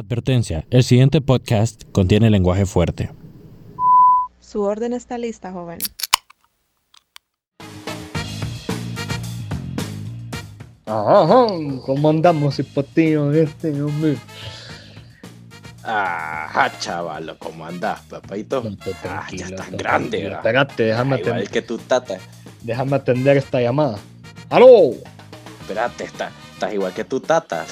[0.00, 3.10] Advertencia, el siguiente podcast contiene lenguaje fuerte.
[4.40, 5.78] Su orden está lista, joven.
[10.86, 11.46] Ajá,
[11.84, 14.16] ¿cómo andamos, hipotío, este hombre?
[15.82, 18.62] Ajá, chavalo, ¿cómo andás, papito?
[19.08, 20.22] Ah, ya estás grande.
[20.24, 20.38] ¿verdad?
[20.38, 22.18] Espérate, déjame, Ah, igual atender, que tu tata.
[22.62, 23.98] déjame atender esta llamada.
[24.50, 24.92] ¡Aló!
[25.60, 27.64] Espérate, está- estás igual que tu tata.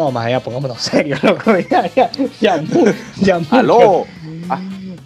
[0.00, 1.58] No, más allá, pongámonos serio, loco.
[1.58, 2.10] Ya, ya,
[2.40, 2.86] ya, mu-
[3.20, 3.38] ya.
[3.50, 4.06] ¡Aló!
[4.48, 4.58] Ah,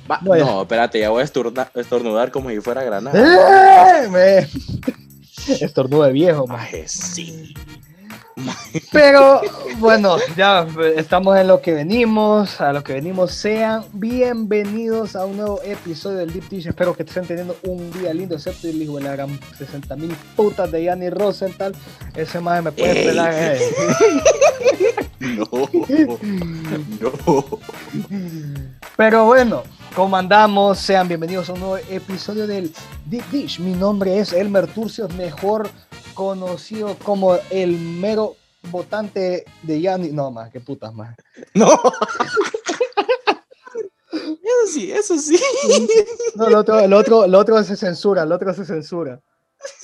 [0.09, 4.05] va- No, no, espérate, ya voy a estorna- estornudar como si fuera granada.
[4.05, 4.09] ¡Eh!
[4.09, 4.49] Me...
[5.65, 6.47] Estornudo de viejo.
[6.47, 7.53] Maje, sí.
[8.91, 9.41] Pero
[9.79, 10.67] bueno, ya
[10.97, 12.61] estamos en lo que venimos.
[12.61, 16.67] A lo que venimos, sean bienvenidos a un nuevo episodio del Deep Dish.
[16.67, 20.17] Espero que estén teniendo un día lindo, excepto el hijo de la gran 60 mil
[20.37, 21.75] putas de Yanni Rosenthal.
[22.15, 23.07] Ese más me puede Ey.
[23.07, 23.33] pelar.
[23.37, 23.61] eh.
[25.21, 25.49] No,
[27.01, 27.59] no.
[28.97, 29.63] Pero bueno,
[29.97, 32.73] como andamos, sean bienvenidos a un nuevo episodio del
[33.07, 33.59] Deep Dish.
[33.61, 35.71] Mi nombre es Elmer Turcios, mejor
[36.15, 38.37] conocido como el mero
[38.71, 40.09] votante de Yanni.
[40.11, 41.15] No, más, qué putas más.
[41.55, 41.69] No.
[44.13, 45.39] Eso sí, eso sí.
[46.37, 49.21] No, lo otro, lo otro, lo otro se censura, lo otro se censura.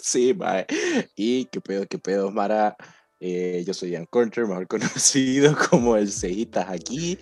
[0.02, 0.66] Sí, mae.
[1.16, 2.76] Y qué pedo, qué pedo, Mara.
[3.18, 7.18] Eh, yo soy Ian Contra, mejor conocido como el Cejitas aquí.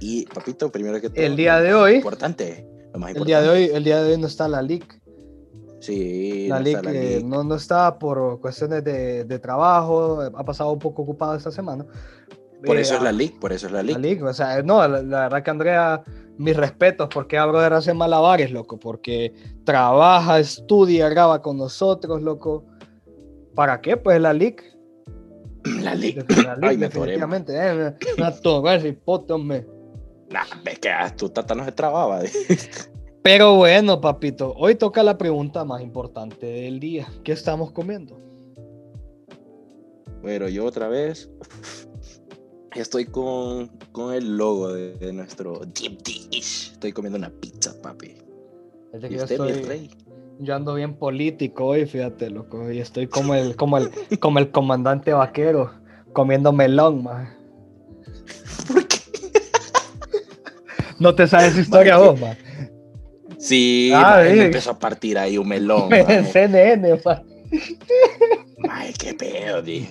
[0.00, 1.22] Y papito, primero que todo.
[1.24, 2.66] El día de hoy- Importante.
[2.92, 5.00] Lo más El día de hoy, el día de hoy no está la LIC.
[5.80, 10.20] Sí, La no LIC, está la eh, no, no está por cuestiones de, de trabajo,
[10.22, 11.86] ha pasado un poco ocupado esta semana.
[12.64, 13.98] Por Eh, eso es la ah, leak, por eso es la La leak.
[13.98, 16.02] LIC, o sea, no, la, la verdad que Andrea,
[16.36, 19.32] mis respetos, porque a brother hace malabares, loco, porque
[19.64, 22.64] trabaja, estudia, graba con nosotros, loco.
[23.54, 23.96] ¿Para qué?
[23.96, 24.62] Pues la LIC.
[25.82, 26.28] La leak.
[26.44, 27.52] La LIC, Ay, me definitivamente.
[27.56, 29.66] Eh, una ese hipote, hombre.
[30.30, 32.20] Nah, ves que ah, tu tata no se trababa.
[33.30, 37.06] Pero bueno, papito, hoy toca la pregunta más importante del día.
[37.22, 38.18] ¿Qué estamos comiendo?
[40.22, 41.30] Pero yo otra vez
[42.74, 46.70] estoy con, con el logo de, de nuestro Deep Dish.
[46.72, 48.16] Estoy comiendo una pizza, papi.
[48.94, 49.90] Es de que ¿Y yo, usted, mi estoy- rey?
[50.38, 52.72] yo ando bien político hoy, fíjate, loco.
[52.72, 55.70] Y estoy como el, como el, como el comandante vaquero,
[56.14, 57.28] comiendo melón, más.
[58.72, 58.96] ¿Por qué?
[60.98, 62.34] No te sabes historia vos, man.
[63.38, 64.36] Sí, Ah, sí.
[64.36, 65.88] me empezó a partir ahí un melón.
[66.32, 67.00] CNN.
[68.58, 69.88] Maje, qué pedo, di.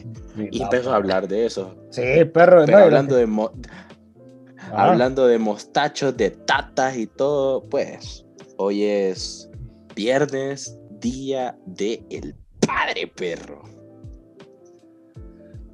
[0.52, 1.76] Y empezó a hablar de eso.
[1.92, 2.02] Sí,
[2.34, 2.66] perro.
[2.66, 3.52] Pero no, hablando de, mo-
[4.72, 8.26] Ah, hablando de mostachos, de tatas y todo, pues
[8.58, 9.50] hoy es
[9.96, 13.64] viernes, día de el padre perro.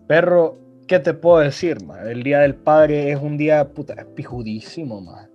[0.07, 2.07] Perro, ¿qué te puedo decir, man?
[2.07, 5.29] El Día del Padre es un día, puta, es pijudísimo, man.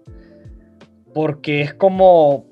[1.14, 2.44] Porque es como,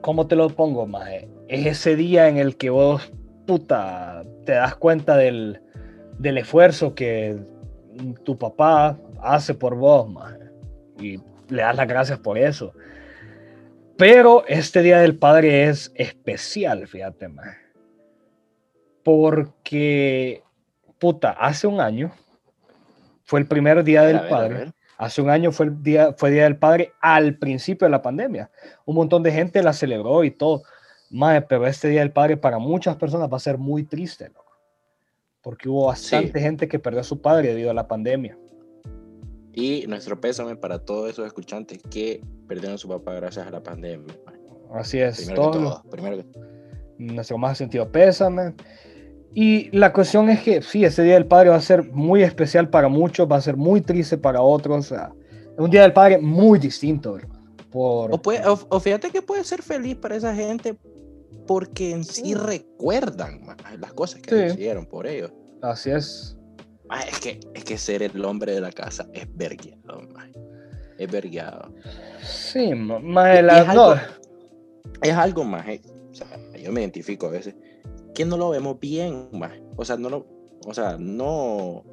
[0.00, 1.08] ¿cómo te lo pongo, man?
[1.48, 3.12] Es ese día en el que vos,
[3.46, 5.60] puta, te das cuenta del,
[6.18, 7.38] del esfuerzo que
[8.24, 10.38] tu papá hace por vos, man.
[10.98, 12.72] Y le das las gracias por eso.
[13.96, 17.54] Pero este Día del Padre es especial, fíjate, man.
[19.02, 20.42] Porque
[20.98, 22.12] puta, hace un año
[23.24, 24.72] fue el primer día del ver, padre.
[24.98, 28.50] Hace un año fue el día, fue día del padre al principio de la pandemia.
[28.84, 30.62] Un montón de gente la celebró y todo.
[31.10, 34.44] Mae, pero este día del padre para muchas personas va a ser muy triste, loco.
[35.42, 38.36] Porque hubo bastante gente que perdió a su padre debido a la pandemia.
[39.52, 43.62] Y nuestro pésame para todos esos escuchantes que perdieron a su papá gracias a la
[43.62, 44.14] pandemia.
[44.74, 45.16] Así es.
[45.16, 46.26] Primero todo que todo, primero que
[46.98, 48.54] nuestro más sentido pésame.
[49.38, 52.70] Y la cuestión es que sí, ese Día del Padre va a ser muy especial
[52.70, 54.78] para muchos, va a ser muy triste para otros.
[54.78, 57.18] o sea, es un Día del Padre muy distinto.
[57.70, 60.74] Por, O, puede- o- o fíjate que puede ser feliz para esa gente
[61.46, 64.54] porque en sí recuerdan ma, las cosas que Sí.
[64.54, 65.30] hicieron por ellos.
[65.60, 66.34] Así es.
[67.06, 70.00] Es, que, es que ser el hombre de la casa es vergueado.
[70.98, 71.74] Es vergueado.
[72.22, 74.00] Sí, y la- es algo- no,
[75.02, 75.68] Es algo más.
[75.68, 76.26] eh, o sea,
[76.58, 77.54] yo me identifico a veces
[78.16, 79.52] que no lo vemos bien más.
[79.76, 80.26] O sea, no lo.
[80.66, 81.84] O sea, no.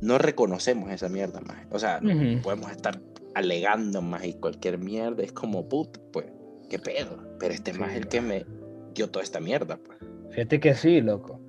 [0.00, 1.66] No reconocemos esa mierda más.
[1.70, 2.42] O sea, Ujú.
[2.42, 3.00] podemos estar
[3.34, 5.22] alegando más y cualquier mierda.
[5.22, 6.26] Es como put, pues.
[6.68, 7.18] ¿Qué pedo?
[7.40, 8.44] Pero este Sí, más es el que me
[8.94, 9.98] dio toda esta mierda, pues.
[10.30, 11.40] Fíjate que sí, loco.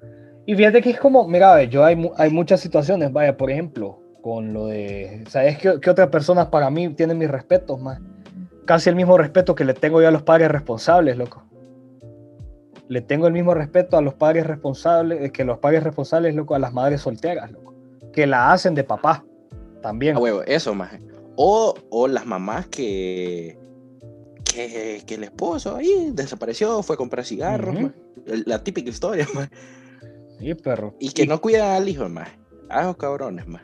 [0.45, 4.53] Y fíjate que es como, mira, yo hay, hay muchas situaciones, vaya, por ejemplo, con
[4.53, 7.99] lo de, ¿sabes qué, qué otras personas para mí tienen mis respetos más?
[8.65, 11.43] Casi el mismo respeto que le tengo yo a los padres responsables, loco.
[12.89, 16.55] Le tengo el mismo respeto a los padres responsables, eh, que los padres responsables, loco,
[16.55, 17.73] a las madres solteras, loco,
[18.11, 19.25] que la hacen de papá.
[19.81, 20.15] También.
[20.15, 21.01] A huevo, eso, maje.
[21.35, 23.57] O, o las mamás que,
[24.45, 27.75] que, que el esposo ahí desapareció, fue a comprar cigarros,
[28.45, 29.49] La típica historia, maje.
[30.39, 30.95] Sí, perro.
[30.99, 32.29] Y que no cuidan al hijo, más.
[32.69, 33.61] A esos cabrones, más.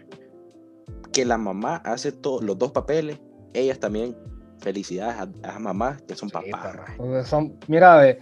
[1.12, 3.20] Que la mamá hace todos los dos papeles.
[3.54, 4.16] Ellas también,
[4.60, 6.78] felicidades a, a las mamás que son Sí, papás.
[7.28, 8.20] son, mira, ve.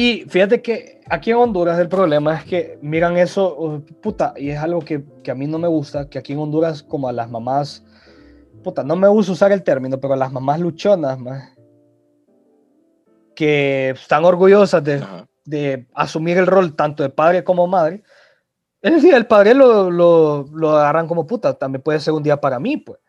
[0.00, 4.58] Y fíjate que aquí en Honduras el problema es que miran eso, puta, y es
[4.60, 7.28] algo que, que a mí no me gusta, que aquí en Honduras como a las
[7.28, 7.84] mamás,
[8.62, 11.52] puta, no me gusta usar el término, pero a las mamás luchonas, más,
[13.34, 15.04] que están orgullosas de,
[15.44, 18.04] de asumir el rol tanto de padre como madre.
[18.80, 22.40] Es decir, el padre lo, lo, lo agarran como puta, también puede ser un día
[22.40, 23.00] para mí, pues.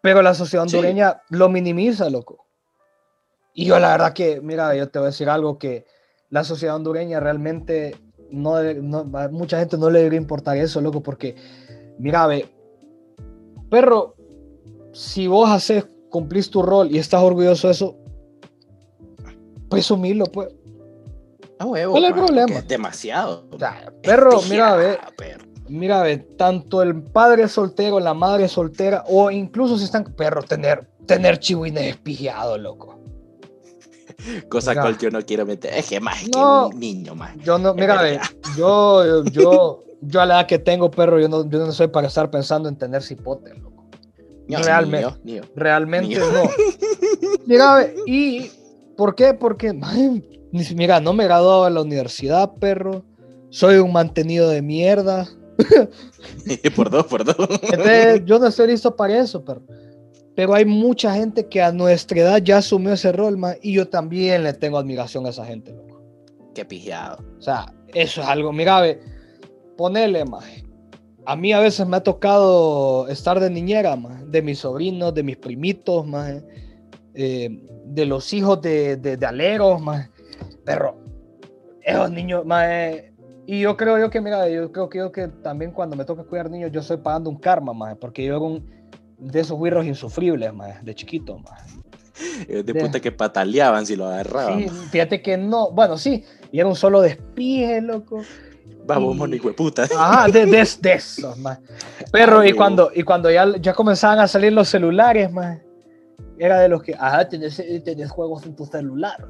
[0.00, 0.76] Pero la sociedad Sí.
[0.76, 2.46] hondureña lo minimiza, loco.
[3.54, 5.86] Y yo la verdad que, mira, yo te voy a decir algo que
[6.28, 7.96] la sociedad hondureña realmente
[8.30, 11.34] no, no mucha gente no le debería importar eso, loco, porque,
[11.98, 12.48] mira, ve,
[13.70, 14.14] perro,
[14.92, 17.96] si vos haces, cumplís tu rol y estás orgulloso de eso,
[19.68, 20.48] presumilo, pues.
[21.58, 21.92] A huevo.
[21.92, 22.58] ¿Cuál es el problema?
[22.58, 23.46] Es demasiado.
[23.50, 25.44] O sea, perro, mira, ve, perro.
[25.68, 30.88] mira, ve, tanto el padre soltero, la madre soltera, o incluso si están, perro, tener,
[31.06, 32.98] tener chihuines es pijeado, loco.
[34.48, 35.72] Cosa cual yo no quiero meter.
[35.74, 36.68] Es que más No.
[36.70, 37.36] que un niño, más.
[37.38, 38.22] Yo no, mira, verdad.
[38.56, 42.06] yo, yo, yo a la edad que tengo, perro, yo no, yo no soy para
[42.08, 43.86] estar pensando en tener cipote, loco.
[44.48, 45.08] Realmente.
[45.24, 45.42] Niño.
[45.54, 46.24] Realmente Mío.
[46.32, 46.50] no.
[47.46, 48.50] Mira, y
[48.96, 49.32] ¿por qué?
[49.34, 49.72] Porque,
[50.64, 53.04] si- mira, no me graduaba de la universidad, perro.
[53.50, 55.28] Soy un mantenido de mierda.
[56.76, 57.36] por dos, por dos.
[57.62, 59.62] Entonces, yo no estoy listo para eso, pero,
[60.40, 63.86] pero hay mucha gente que a nuestra edad ya asumió ese rol, ma, y yo
[63.86, 66.00] también le tengo admiración a esa gente, loco.
[66.54, 67.22] Qué pijado.
[67.38, 69.02] O sea, eso es algo, mira, ve,
[69.76, 70.40] ponele, ma.
[71.26, 75.22] A mí a veces me ha tocado estar de niñera, ma, de mis sobrinos, de
[75.24, 76.30] mis primitos, ma,
[77.12, 80.08] eh, de los hijos de, de, de aleros, ma.
[80.64, 80.96] Pero,
[81.82, 83.12] esos niños, eh,
[83.44, 86.24] y yo creo yo que, mira, yo creo que yo que también cuando me toca
[86.24, 88.79] cuidar niños, yo estoy pagando un karma, ma, porque yo era un
[89.20, 91.56] de esos güirros insufribles, ma, de chiquito, ma.
[92.48, 94.58] Eh, De De- puta que pataleaban si lo agarraban.
[94.60, 98.22] Sí, fíjate que no, bueno, sí, y era un solo despije, loco.
[98.86, 99.84] Vamos, y- mono, hijo de puta.
[99.96, 101.58] Ajá, de, de, de esos, ma.
[102.12, 105.58] Pero, Ah, y cuando, y cuando ya, ya comenzaban a salir los celulares, ma,
[106.38, 109.28] era de los que, ajá, tenés, tenés juegos en tu celular.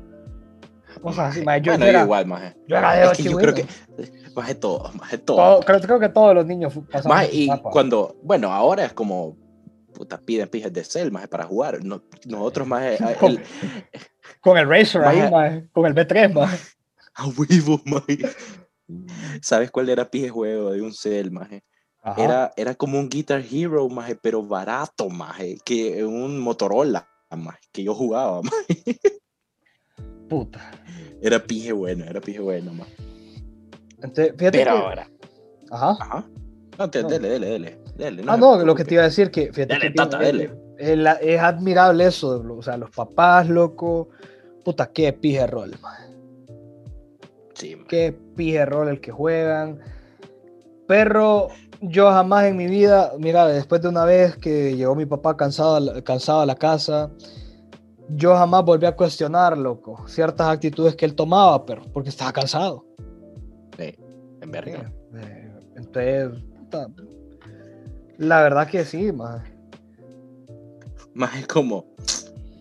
[1.02, 1.58] Cosas así, ma.
[1.58, 2.54] Yo, bueno, yo era, igual, maje.
[2.66, 3.62] yo era de Es que yo creo que.
[3.62, 3.68] ¿no?
[4.34, 5.36] Maje todo, maje todo.
[5.36, 8.16] Todo- creo, creo que todos los niños pasaban y cuando.
[8.22, 9.36] Bueno, ahora es como.
[9.94, 11.84] Puta, piden pijas de cel, maje, para jugar.
[11.84, 13.42] No, nosotros, a- Con- el-
[14.40, 15.60] Con el Razer ahí, Maje.
[15.62, 16.50] ma, con el B3, ma.
[17.14, 18.18] A huevo, maje.
[19.42, 21.30] ¿Sabes cuál era pije juego de un cel?
[22.02, 22.22] Ajá.
[22.22, 25.58] Era, era como un Guitar Hero, maje, pero barato, maje.
[25.64, 28.98] Que un Motorola, maje, que yo jugaba, maje.
[30.28, 30.70] Puta.
[31.20, 32.94] Era pije bueno, era pije bueno, maje.
[33.96, 35.10] Entonces, fíjate Pero que- ahora.
[35.70, 35.96] Ajá.
[36.00, 36.28] Ajá.
[36.78, 37.08] No, te, No.
[37.08, 37.78] dele, dele, dele.
[37.96, 40.26] Dele Ah, se no, lo que te iba a decir que, fíjate que tata, es-
[40.26, 40.50] dele.
[40.78, 44.08] es, la- es admirable eso, o sea, los papás, loco,
[44.64, 45.72] puta, qué pije rol.
[47.54, 49.78] Sí, qué pije rol el que juegan.
[50.86, 51.48] Pero
[51.80, 55.76] yo jamás en mi vida, mira, después de una vez que llegó mi papá cansado,
[55.76, 57.10] a la- cansado a la casa,
[58.08, 62.84] yo jamás volví a cuestionar, loco, ciertas actitudes que él tomaba, pero porque estaba cansado.
[63.78, 63.94] Sí,
[64.40, 64.92] en verga.
[65.14, 66.88] Eh, Entonces, puta,
[68.20, 69.42] la verdad que sí, ma.
[71.14, 71.86] Más es como,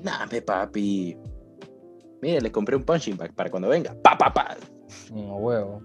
[0.01, 1.17] nah, me papi.
[2.21, 3.93] Mire, le compré un punching bag para cuando venga.
[4.01, 4.55] Pa, pa, pa.
[5.13, 5.81] No, huevo.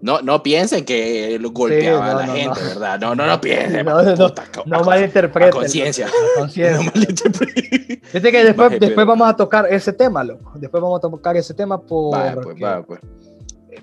[0.00, 2.66] No, no piensen que lo golpeaba no, a la no, gente, no.
[2.66, 3.00] ¿verdad?
[3.00, 3.86] No, no, no piensen.
[3.86, 4.44] No, puta,
[4.84, 5.52] malinterpreten.
[5.52, 6.08] conciencia.
[6.36, 8.00] No malinterpreten.
[8.02, 10.52] Fíjate que después, después pero- vamos a tocar ese tema, loco.
[10.56, 12.42] Después vamos a tocar ese tema por.
[12.42, 13.00] Pues, va, pues.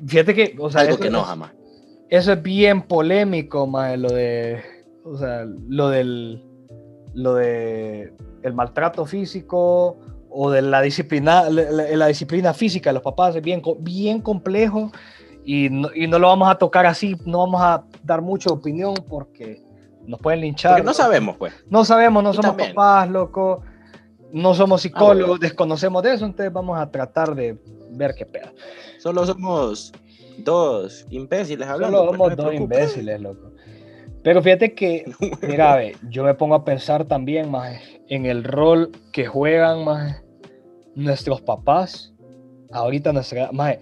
[0.05, 1.51] Fíjate que, o sea, Algo que no jamás.
[2.11, 4.61] Eso es bien polémico, más lo de,
[5.05, 6.43] o sea, lo del,
[7.13, 8.13] lo de
[8.43, 9.97] el maltrato físico
[10.29, 14.91] o de la disciplina, la, disciplina física de los papás es bien, bien complejo
[15.45, 18.93] y no, y no lo vamos a tocar así, no vamos a dar mucha opinión
[19.07, 19.63] porque
[20.05, 20.73] nos pueden linchar.
[20.73, 21.53] Porque no sabemos, pues.
[21.69, 23.63] No sabemos, no somos también- papás, loco.
[24.33, 25.37] No somos Ah, psicólogos, bueno.
[25.39, 27.57] desconocemos de eso, entonces vamos a tratar de
[27.91, 28.49] ver qué pedo.
[28.99, 29.91] Solo somos
[30.43, 31.97] dos imbéciles hablando.
[31.97, 33.51] Solo pues, somos no dos imbéciles, loco.
[34.23, 38.91] Pero fíjate que, mira, ve, yo me pongo a pensar también, más en el rol
[39.11, 40.23] que juegan, más
[40.95, 42.13] nuestros papás.
[42.71, 43.77] Ahorita nuestra, más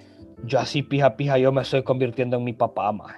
[0.45, 3.15] yo así pija pija, yo me estoy convirtiendo en mi papá, más.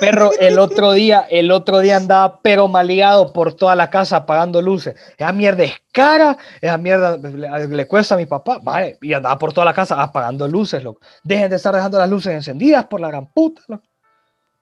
[0.00, 4.60] Perro, el otro día, el otro día andaba pero maleado por toda la casa apagando
[4.60, 4.94] luces.
[5.16, 8.58] Esa mierda es cara, esa mierda le, le cuesta a mi papá.
[8.62, 11.00] Vale, y andaba por toda la casa apagando luces, loco.
[11.24, 13.84] Dejen de estar dejando las luces encendidas por la gran puta, loco.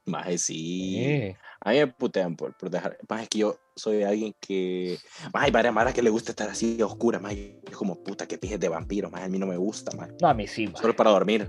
[0.07, 0.95] Maje, sí.
[0.97, 1.37] Sí.
[1.61, 2.99] A mí me putean por, por dejar.
[3.09, 4.99] Más es que yo soy alguien que.
[5.33, 7.19] Más hay varias maras que le gusta estar así oscura.
[7.19, 9.11] Más es como puta que pijes de vampiro.
[9.11, 9.97] Más a mí no me gusta.
[9.97, 11.49] Más No, a mí sí, solo para dormir.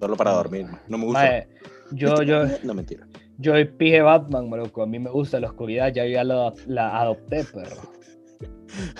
[0.00, 0.66] Solo para dormir.
[0.66, 0.82] maje.
[0.88, 1.46] No me gusta.
[1.92, 3.06] Yo, yo, No, mentira.
[3.38, 4.82] yo pije Batman, loco.
[4.82, 7.76] A mí me gusta la oscuridad, ya yo ya la, la adopté, perro.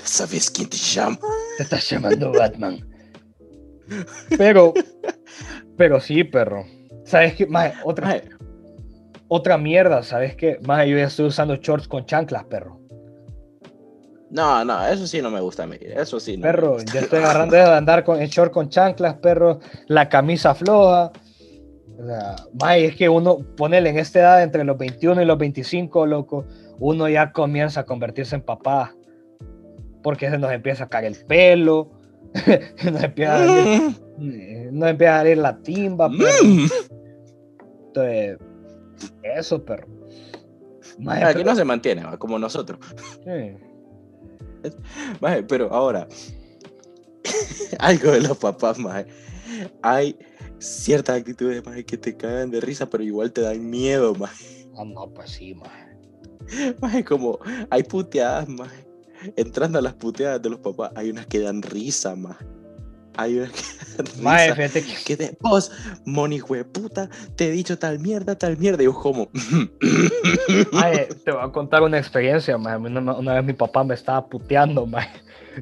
[0.02, 1.18] ¿Sabes quién te llama?
[1.56, 2.78] Te estás llamando Batman.
[4.36, 4.72] Pero,
[5.76, 6.64] pero sí, perro.
[7.04, 7.46] ¿Sabes qué?
[7.46, 8.28] Mae, otra, Maje,
[9.28, 10.58] otra mierda, ¿sabes qué?
[10.66, 12.80] Más yo ya estoy usando shorts con chanclas, perro.
[14.30, 15.76] No, no, eso sí no me gusta a mí.
[15.80, 16.38] Eso sí.
[16.38, 19.60] No Perro, ya estoy agarrando de andar con el short con chanclas, perro.
[19.88, 21.12] La camisa floja.
[22.02, 25.38] O sea, más es que uno, ponele en esta edad entre los 21 y los
[25.38, 26.44] 25, loco,
[26.80, 28.94] uno ya comienza a convertirse en papá.
[30.02, 31.90] Porque se nos empieza a caer el pelo.
[32.92, 33.80] nos, empieza a salir,
[34.18, 36.68] Mm, nos empieza a salir la timba, mm.
[37.86, 38.38] Entonces,
[39.22, 39.86] eso, perro.
[41.08, 42.78] Aquí pero- no se mantiene, como nosotros.
[43.24, 43.56] sí.
[45.48, 46.06] Pero ahora,
[47.78, 49.06] algo de los papás, maje.
[49.82, 50.16] Hay
[50.62, 54.68] ciertas actitudes, maje, que te cagan de risa, pero igual te dan miedo, maje.
[54.76, 56.76] Ah, no, pues sí, maje.
[56.80, 57.38] Maje, como
[57.70, 58.86] hay puteadas, maje.
[59.36, 62.44] Entrando a las puteadas de los papás, hay unas que dan risa, maje.
[63.16, 63.62] Hay unas que
[63.96, 64.54] dan risa.
[64.54, 65.70] Fíjate que Que te, vos,
[66.04, 68.82] moni puta, te he dicho tal mierda, tal mierda.
[68.82, 69.28] Y yo como,
[70.72, 72.76] Mae, te voy a contar una experiencia, mae.
[72.76, 75.08] Una, una vez mi papá me estaba puteando, mae.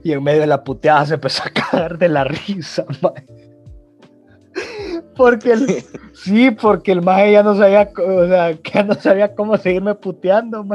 [0.04, 3.39] Y en medio de la puteada se empezó a cagar de la risa, mae.
[5.20, 5.84] Porque el,
[6.14, 10.66] sí, porque el mae ya no sabía, o sea, ya no sabía cómo seguirme puteando.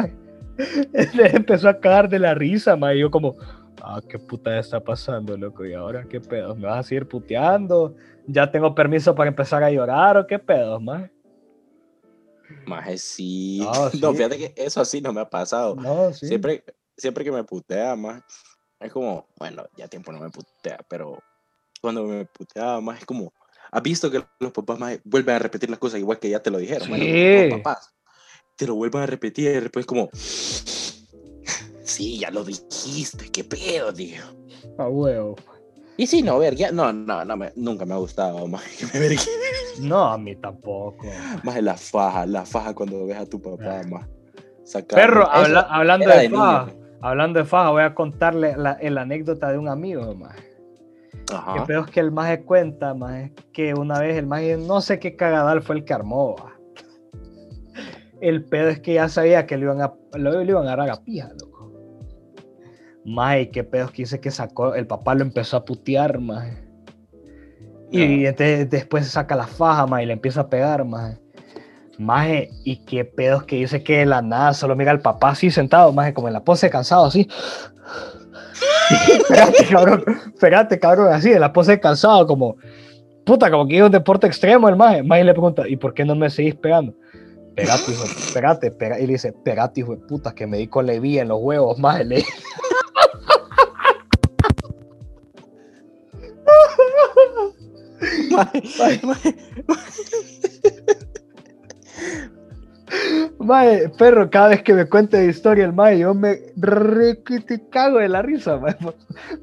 [0.93, 2.97] Él empezó a cagar de la risa, mae.
[2.97, 3.35] Y yo como,
[3.81, 5.65] ah, qué puta está pasando, loco.
[5.65, 7.95] Y ahora qué pedo, me vas a seguir puteando.
[8.27, 11.09] Ya tengo permiso para empezar a llorar o qué pedo, mae.
[12.67, 13.61] maje, sí.
[13.63, 14.17] No, No, sí.
[14.17, 15.75] fíjate que eso así no me ha pasado.
[15.75, 16.27] No, sí.
[16.27, 16.63] Siempre,
[16.95, 18.21] siempre que me putea más,
[18.79, 21.17] es como, bueno, ya tiempo no me putea, pero
[21.81, 23.33] cuando me puteaba más es como,
[23.75, 26.49] ¿has visto que los papás más vuelven a repetir las cosas igual que ya te
[26.49, 26.87] lo dijeron?
[26.89, 27.49] Bueno, Sí.
[27.49, 27.93] los papás
[28.55, 30.09] te lo vuelven a repetir y después como,
[31.83, 34.21] sí, ya lo dijiste, qué pedo, tío.
[34.77, 35.35] A huevo.
[35.97, 39.15] Y sí, no, verguía, no, no, no me- nunca me ha gustado más que me.
[39.79, 41.07] No, a mí tampoco.
[41.43, 44.05] Más la faja, la faja cuando ves a tu papá, más.
[44.63, 46.67] sacar- Perro, habla- hablando de, de faja,
[47.01, 50.35] hablando de faja, voy a contarle la, la anécdota de un amigo, más.
[51.27, 51.65] Que Ajá.
[51.65, 55.15] peor es que el maje cuenta, más que una vez el maje, no sé qué
[55.15, 56.35] cagadal fue el que armó.
[56.35, 56.51] va.
[58.21, 61.03] El pedo es que ya sabía que le iban a, lo, iban a agarrar a
[61.03, 61.71] pija, loco.
[63.05, 66.57] Maje, qué pedo es que dice que sacó, el papá lo empezó a putear, maje.
[67.91, 68.27] Y No.
[68.29, 70.85] entonces después saca la faja, y le empieza a pegar.
[71.97, 75.49] Maje, y qué pedos que dice que de la nada solo mira al papá así
[75.51, 77.27] sentado, maje, como en la pose cansado, así.
[79.07, 80.03] Espérate, cabrón,
[80.33, 82.57] espérate, cabrón, así, en la pose cansado, como,
[83.25, 85.03] puta, como que es un deporte extremo el maje.
[85.03, 86.93] Le pregunta, ¿y por qué no me seguís pegando?
[87.55, 88.03] Pegate, hijo,
[88.33, 88.99] pegate, pega.
[88.99, 91.79] Y le dice, pegate, hijo de puta, que me di con Levi en los huevos,
[91.79, 92.05] maje.
[92.05, 92.23] Le...
[98.31, 98.61] Maje,
[103.39, 107.67] Mae, perro, cada vez que me cuenta de historia el mae, yo me re te
[107.69, 108.95] cago de la risa, mae, por,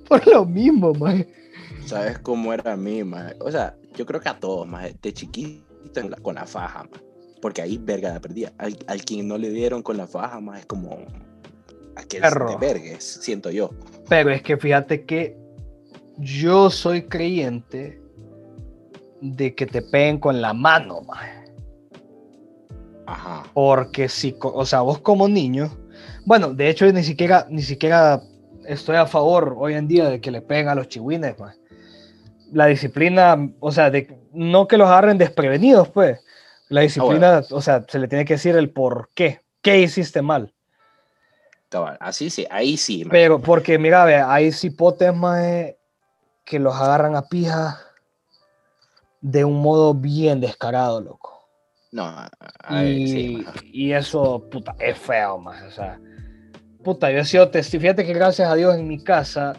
[0.08, 1.28] por lo mismo, mae.
[1.87, 3.34] ¿Sabes cómo era a mí, maje?
[3.40, 5.64] O sea, yo creo que a todos, maje, de chiquito
[6.08, 7.04] la- con la faja, maje.
[7.40, 8.52] Porque ahí, verga, la perdía.
[8.58, 10.99] Al, al quien no le dieron con la faja, maje, es como...
[11.96, 12.50] Aquel Perro.
[12.50, 13.70] de vergues, siento yo.
[14.08, 15.37] Pero es que fíjate que
[16.18, 18.00] yo soy creyente
[19.20, 21.41] de que te peguen con la mano, mae.
[23.06, 23.44] Ajá.
[23.54, 25.71] Porque si, o sea, vos como niño,
[26.25, 28.23] bueno, de hecho ni siquiera, ni siquiera
[28.66, 31.54] estoy a favor hoy en día de que le peguen a los chihuines, mae.
[32.52, 36.21] La disciplina, o sea, de, no que los agarren desprevenidos, pues.
[36.68, 39.40] La disciplina, o sea, se le tiene que decir el por qué.
[39.62, 40.52] ¿Qué hiciste mal?
[42.00, 43.06] Así sí, ahí sí.
[43.11, 45.78] Pero, porque mira, ve, hay cipotes, mae,
[46.44, 47.80] que los agarran a pija
[49.21, 51.41] de un modo bien descarado, loco.
[51.92, 52.11] No,
[52.88, 55.62] Y, y eso, puta, es feo, más.
[55.64, 56.00] O sea,
[56.82, 57.82] puta, yo he sido testigo.
[57.82, 59.52] Fíjate que gracias a Dios en mi casa,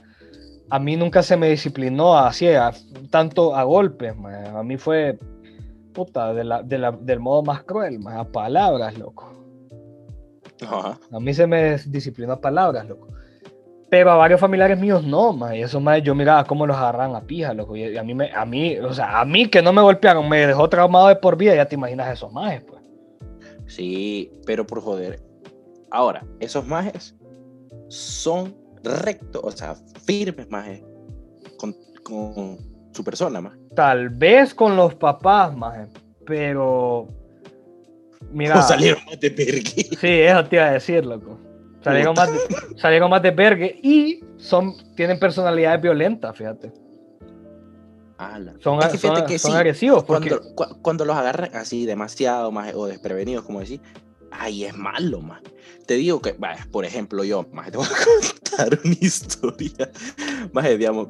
[0.70, 2.72] a mí nunca se me disciplinó así, a-
[3.12, 4.16] tanto a golpes.
[4.54, 5.20] A mí fue
[5.94, 9.32] puta, de la, de la- del modo más cruel, más a palabras, loco.
[10.66, 10.98] Ajá.
[11.12, 13.10] A mí se me disciplina a palabras, loco.
[13.94, 15.54] Pero a varios familiares míos no, más.
[15.54, 17.76] Y eso más yo miraba cómo los agarran a pija, loco.
[17.76, 20.48] Y a mí, me, a mí, o sea, a mí que no me golpearon, me
[20.48, 22.82] dejó traumado de por vida, ya te imaginas esos majes, pues.
[23.68, 25.22] Sí, pero por joder.
[25.92, 27.16] Ahora, esos majes
[27.88, 29.76] son rectos, o sea,
[30.08, 30.84] firmes majes
[31.60, 32.58] con, con
[32.94, 33.54] su persona, más.
[33.76, 35.86] Tal vez con los papás, maje,
[36.26, 37.10] pero.
[38.32, 38.60] Mira.
[38.64, 39.84] Salieron más de pergui.
[39.84, 41.38] Sí, eso te iba a decir, loco.
[41.84, 42.40] Salieron más, de,
[42.78, 46.72] salieron más de vergue y son, tienen personalidades violentas, fíjate.
[48.18, 48.54] Ala.
[48.62, 51.50] Son, Es que fíjate son- que son sí, agresivos porque Cuando, cu- cuando los agarran
[51.56, 53.82] así demasiado más o desprevenidos, como decir,
[54.32, 55.42] ay, es malo, más.
[55.86, 59.90] Te digo que, vaya, por ejemplo, yo, más te voy a contar una historia.
[60.54, 61.10] Más, digamos,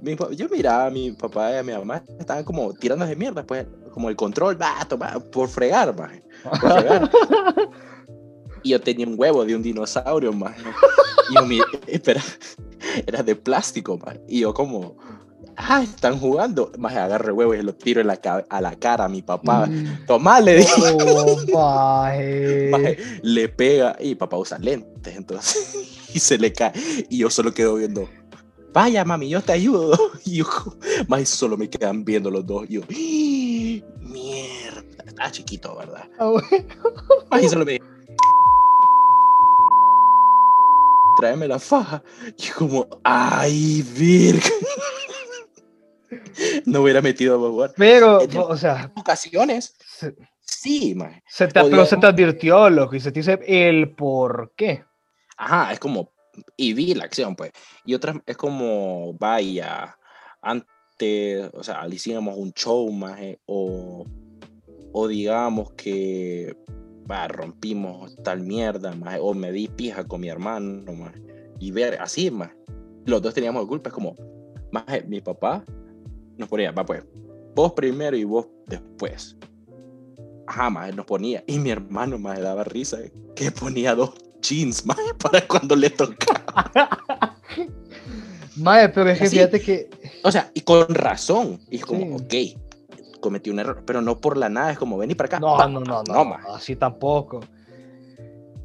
[0.00, 3.44] mi yo miraba a mi papá y a mi mamá, estaban como tirando de mierda,
[3.44, 6.12] pues, como el control, va, toma, por fregar, más.
[6.60, 7.10] Por fregar.
[8.62, 10.56] Y yo tenía un huevo de un dinosaurio, más.
[11.30, 12.22] Y yo, mi, espera,
[13.06, 14.16] era de plástico, más.
[14.28, 14.96] Y yo como,
[15.56, 16.72] ah, están jugando.
[16.78, 19.68] Más agarro el huevo y lo tiro en la, a la cara a mi papá.
[20.06, 20.72] Tomá, le dije.
[21.04, 22.98] Oh, maje.
[23.22, 26.72] Le pega y papá usa lentes, entonces, y se le cae.
[27.08, 28.08] Y yo solo quedo viendo,
[28.72, 29.98] vaya mami, yo te ayudo.
[30.24, 30.46] Y yo,
[31.08, 32.66] más solo me quedan viendo los dos.
[32.68, 36.08] Y yo, "Ah, mierda, estaba chiquito, ¿verdad?
[36.18, 36.48] Ah, bueno.
[37.30, 37.80] Más y solo me
[41.20, 42.02] tráeme la faja.
[42.36, 44.48] Y como, ay, virga.
[46.66, 47.72] No hubiera metido a jugar.
[47.76, 51.22] Pero, En o sea, ocasiones, se, sí, man.
[51.28, 54.84] se te, pero se te advirtió, loco, y se te dice el por qué.
[55.36, 56.12] Ajá, es como,
[56.56, 57.52] y vi la acción, pues.
[57.84, 59.96] Y otras es como, vaya,
[60.42, 64.04] antes, o sea, le hicimos un show, maje, o,
[64.92, 66.56] o digamos que,
[67.10, 71.20] va, rompimos tal mierda, maje, o me di pija con mi hermano, maje,
[71.58, 72.50] y ver, así, más.
[73.06, 74.14] Los dos teníamos culpa, es como,
[74.70, 75.64] maje, mi papá
[76.36, 77.04] nos ponía, va, pues,
[77.54, 79.36] vos primero y vos después.
[80.46, 82.98] Ajá, nos ponía, y mi hermano, maje, daba risa,
[83.34, 87.36] que ponía dos jeans, maje, para cuando le tocaba.
[88.56, 89.36] Mae, pero es que Así.
[89.36, 89.88] fíjate que.
[90.22, 91.60] O sea, y con razón.
[91.70, 92.54] Y es como, Sí.
[92.56, 92.69] ok,
[93.20, 95.40] cometí un error, pero no por la nada, es como, vení para acá.
[95.40, 96.46] No, Pa, no, no, no, no, maje.
[96.54, 97.40] así tampoco.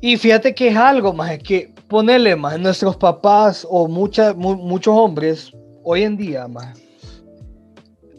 [0.01, 4.55] Y fíjate que es algo, más es que ponerle más nuestros papás o mucha, mu-
[4.55, 5.51] muchos hombres
[5.83, 6.79] hoy en día, más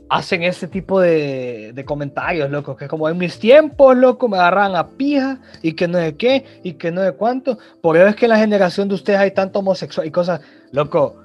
[0.08, 4.76] hacen ese tipo de, de comentarios, loco, que como en mis tiempos, loco, me agarran
[4.76, 7.58] a pija y que no sé qué y que no sé cuánto.
[7.82, 11.16] Por eso es que en la generación de ustedes hay tanto homosexual y cosas, loco,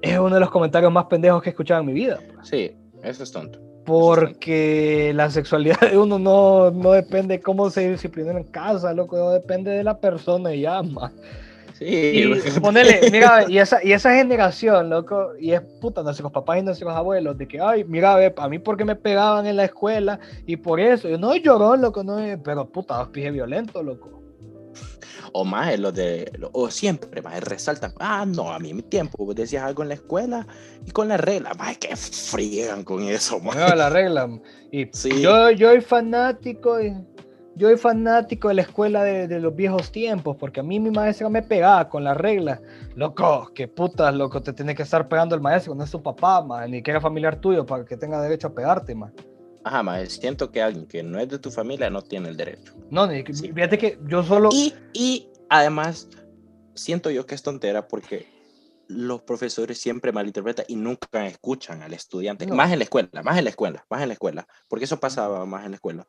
[0.00, 2.18] es uno de los comentarios más pendejos que he escuchado en mi vida.
[2.34, 2.48] pues.
[2.48, 2.70] Sí,
[3.02, 3.60] eso es tonto.
[3.86, 9.16] Porque la sexualidad de uno no, no depende de cómo se disciplina en casa, loco,
[9.16, 10.82] no depende de la persona y ya.
[11.78, 16.58] Sí, Y ponele, mira, y esa, y esa generación, loco, y es puta, nuestros papás
[16.58, 19.66] y nuestros abuelos, de que, ay, mira, ve, a mí porque me pegaban en la
[19.66, 24.25] escuela y por eso, yo no lloró, loco, no, pero puta, pije violento, loco.
[25.38, 29.34] O más, lo de, o siempre, más, resaltan, ah, no, a mí mi tiempo, vos
[29.34, 30.46] decías algo en la escuela
[30.86, 33.58] y con la regla, más, que friegan con eso, maje.
[33.58, 34.28] Mira la regla.
[34.72, 35.20] Y Sí.
[35.20, 40.36] yo, yo soy fanático, yo soy fanático de la escuela de, de los viejos tiempos,
[40.38, 42.60] porque a mí mi maestra me pegaba con la regla.
[42.94, 46.42] Loco, qué putas, loco, te tiene que estar pegando el maestro, no es tu papá,
[46.42, 49.12] man, ni que era familiar tuyo para que tenga derecho a pegarte, man.
[49.66, 52.72] Ajá, más, siento que alguien que no es de tu familia no tiene el derecho.
[52.88, 53.52] No, ni, Sí.
[53.52, 54.48] fíjate que yo solo...
[54.52, 56.08] Y, y además,
[56.76, 58.28] siento yo que es tontera porque
[58.86, 62.46] los profesores siempre malinterpretan y nunca escuchan al estudiante.
[62.46, 62.54] No.
[62.54, 64.46] Más en la escuela, más en la escuela, más en la escuela.
[64.68, 66.06] Porque eso pasaba más en la escuela.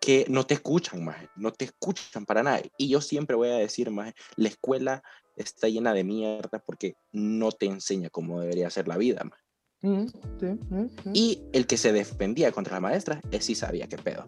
[0.00, 2.60] Que no te escuchan más, no te escuchan para nada.
[2.78, 5.02] Y yo siempre voy a decir más, la escuela
[5.34, 9.24] está llena de mierda porque no te enseña cómo debería ser la vida.
[9.24, 9.42] maje.
[9.82, 10.06] Mm,
[10.40, 10.88] sí, mm, mm.
[11.14, 14.24] Y el que se defendía contra la maestra, es sí sabía qué pedo.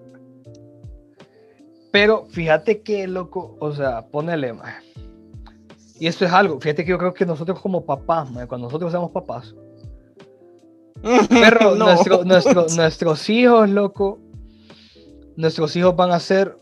[1.90, 4.72] Pero fíjate que, loco, o sea, ponele, man.
[5.98, 8.90] Y esto es algo, fíjate que yo creo que nosotros como papás, man, cuando nosotros
[8.92, 9.54] seamos papás,
[11.28, 11.86] Perro, No.
[11.86, 14.18] nuestro- nuestro- nuestros hijos, loco,
[15.36, 16.58] nuestros hijos van a ser,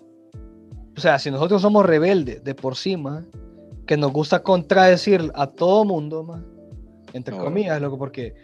[0.97, 3.29] o sea, si nosotros somos rebeldes de por sí, man,
[3.87, 6.39] que nos gusta contradecir a todo mundo,
[7.13, 7.45] entre No.
[7.45, 8.35] comillas, loco, porque,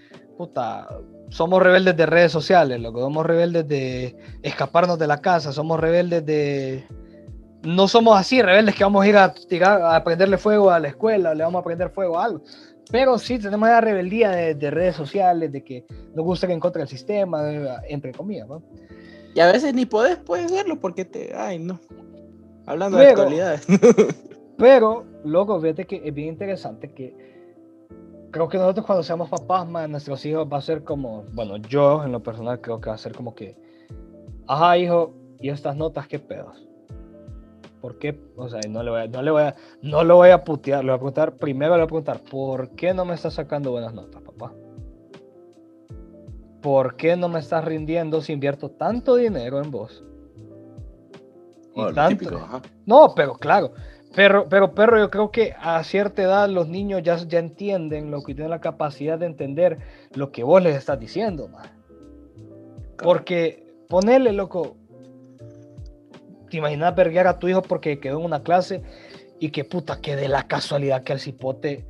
[0.46, 0.88] puta,
[1.28, 6.26] somos rebeldes de redes sociales, loco, somos rebeldes de escaparnos de la casa, somos rebeldes
[6.26, 6.84] de...
[7.62, 10.88] No somos así, rebeldes que vamos a ir a tirar, a prenderle fuego a la
[10.88, 12.42] escuela, le vamos a prender fuego a algo.
[12.90, 16.60] Pero sí tenemos la rebeldía de, de redes sociales, de que nos gusta que en
[16.60, 18.62] contra del sistema, de- entre comillas, ¿no?
[19.34, 21.32] Y a veces ni podés, puedes verlo porque te.
[21.36, 21.78] Ay, no.
[22.66, 23.66] Hablando de Pero- actualidades.
[24.58, 27.14] Pero, loco, fíjate que es bien interesante que
[28.32, 32.02] creo que nosotros cuando seamos papás, más nuestros hijos va a ser como, bueno, yo
[32.02, 33.56] en lo personal creo que va a ser como que,
[34.48, 36.66] ajá, hijo, ¿y estas notas qué pedos?
[37.80, 38.18] ¿Por qué?
[38.36, 40.82] O sea, no le voy a, no le voy a, no lo voy a putear,
[40.82, 43.70] le voy a preguntar, primero le voy a preguntar, ¿por qué no me estás sacando
[43.70, 44.52] buenas notas, papá?
[46.62, 50.04] ¿Por qué no me estás rindiendo si invierto tanto dinero en vos?
[51.74, 52.62] Y tanto- típico, ajá.
[52.86, 53.72] no, pero claro.
[54.14, 58.22] Pero, pero, perro, yo creo que a cierta edad los niños ya, ya entienden lo
[58.22, 59.78] que tienen la capacidad de entender
[60.14, 61.70] lo que vos les estás diciendo, man.
[62.98, 64.76] Porque ponerle, loco,
[66.50, 68.82] te imaginas verguiar a tu hijo porque quedó en una clase
[69.40, 71.86] y que puta, que de la casualidad que el cipote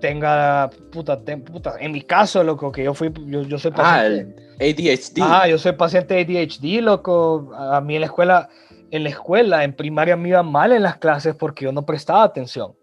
[0.00, 4.02] tenga, puta, ten- puta, en mi caso, loco, que yo fui, yo, yo soy Ah,
[4.02, 4.42] paciente.
[4.58, 5.20] el ADHD.
[5.22, 7.50] Ah, yo soy paciente de ADHD, loco.
[7.54, 8.48] A mí en la escuela,
[8.92, 12.22] en la escuela, en primaria me iba mal en las clases porque yo no prestaba
[12.24, 12.76] atención.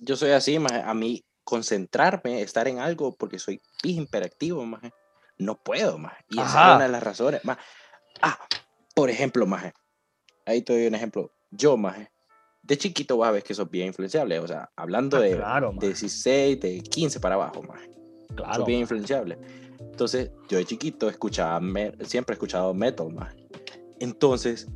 [0.00, 0.82] Yo soy así, maje.
[0.84, 4.90] A mí, concentrarme, estar en algo, porque soy pija imperactivo, maje.
[5.38, 6.24] No puedo, maje.
[6.28, 6.70] Y esa Ajá.
[6.70, 7.44] es una de las razones.
[7.44, 7.60] maje.
[8.20, 8.38] Ah,
[8.94, 9.72] por ejemplo, maje.
[10.44, 11.30] Ahí te doy un ejemplo.
[11.52, 12.10] Yo, maje.
[12.62, 14.38] De chiquito vas a ver que sos bien influenciable.
[14.40, 15.86] O sea, hablando Ah, de, claro, de maje.
[15.86, 17.88] 16, de 15 para abajo, maje.
[18.34, 18.54] Claro.
[18.54, 19.38] Sos bien influenciable.
[19.78, 21.60] Entonces, yo de chiquito escuchaba,
[22.00, 23.34] siempre he escuchado metal, más.
[24.02, 24.66] Entonces,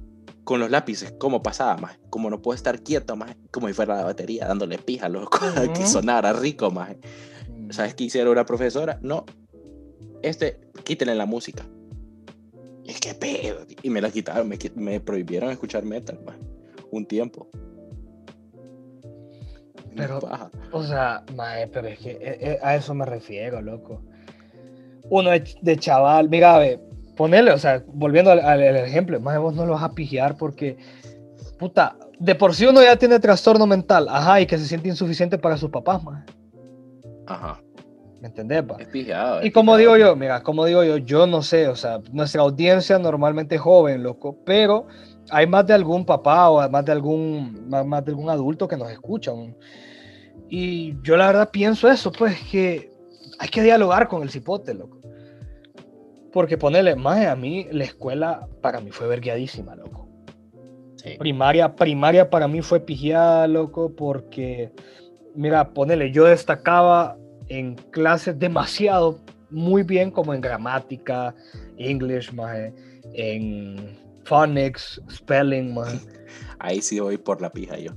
[0.44, 1.98] con los lápices, ¿cómo pasaba, más?
[2.10, 5.40] Como no puedo estar quieto, más, como si fuera la batería, dándole pija, loco,
[5.74, 6.94] que sonara rico, más.
[7.48, 7.72] Mm.
[7.72, 9.00] ¿Sabes qué hicieron una profesora?
[9.02, 9.26] No,
[10.22, 11.64] este, quítenle la música.
[12.84, 13.66] Es que pedo.
[13.82, 16.36] Y me la quitaron, me, prohibieron escuchar metal, más.
[16.92, 17.48] Un tiempo.
[19.96, 20.20] Pero-.
[20.70, 24.00] O sea, mae, pero es que eh, eh, a eso me refiero, loco.
[25.10, 26.80] Uno de, de chaval, mira, ve,
[27.16, 30.76] ponele, o sea, volviendo al, ejemplo, más vos no lo vas a pijear porque,
[31.58, 35.38] puta, de por sí uno ya tiene trastorno mental, ajá, y que se siente insuficiente
[35.38, 36.24] para sus papás, más.
[37.26, 37.60] Ajá.
[38.20, 38.76] ¿Me entendés, pa?
[38.78, 39.44] Es pijado.
[39.44, 39.94] Y como pijado.
[39.94, 43.60] digo yo, mira, como digo yo, yo no sé, o sea, nuestra audiencia normalmente es
[43.60, 44.86] joven, loco, pero
[45.30, 48.76] hay más de algún papá o más de algún, más, más de algún adulto que
[48.76, 49.56] nos escuchan.
[50.48, 52.90] Y yo la verdad pienso eso, pues que
[53.38, 54.95] hay que dialogar con el cipote, loco.
[56.36, 60.06] Porque ponerle más a mí, la escuela para mí fue vergueadísima, loco.
[60.96, 61.16] Sí.
[61.18, 64.70] Primaria, primaria para mí fue pijeada, loco, porque,
[65.34, 67.16] mira, ponele, yo destacaba
[67.48, 69.18] en clases demasiado
[69.48, 71.34] muy bien, como en gramática,
[71.78, 72.74] English, maje,
[73.14, 73.96] en
[74.26, 76.00] phonics, spelling, maje.
[76.58, 77.92] Ahí sí voy por la pija yo.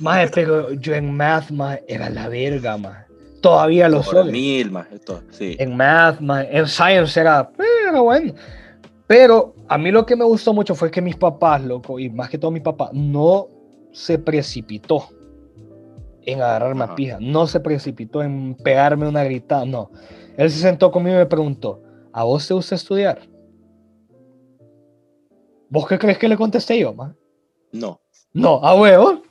[0.00, 3.04] Maje, pero yo en math, maje, era la verga, maje.
[3.42, 4.30] Todavía lo soy.
[4.30, 5.56] mil más, esto, sí.
[5.58, 7.50] En math, maje, en science era,
[8.00, 8.34] bueno.
[9.06, 12.30] Pero a mí lo que me gustó mucho fue que mis papás, loco, y más
[12.30, 13.48] que todo mi papá, no
[13.92, 15.08] se precipitó
[16.22, 16.94] en agarrarme a Ajá.
[16.94, 19.90] pija, no se precipitó en pegarme una gritada, no.
[20.36, 23.28] Él se sentó conmigo y me preguntó, ¿a vos te gusta estudiar?
[25.68, 27.14] ¿Vos qué crees que le contesté yo, ma?
[27.72, 28.00] No.
[28.32, 29.22] No, a huevo.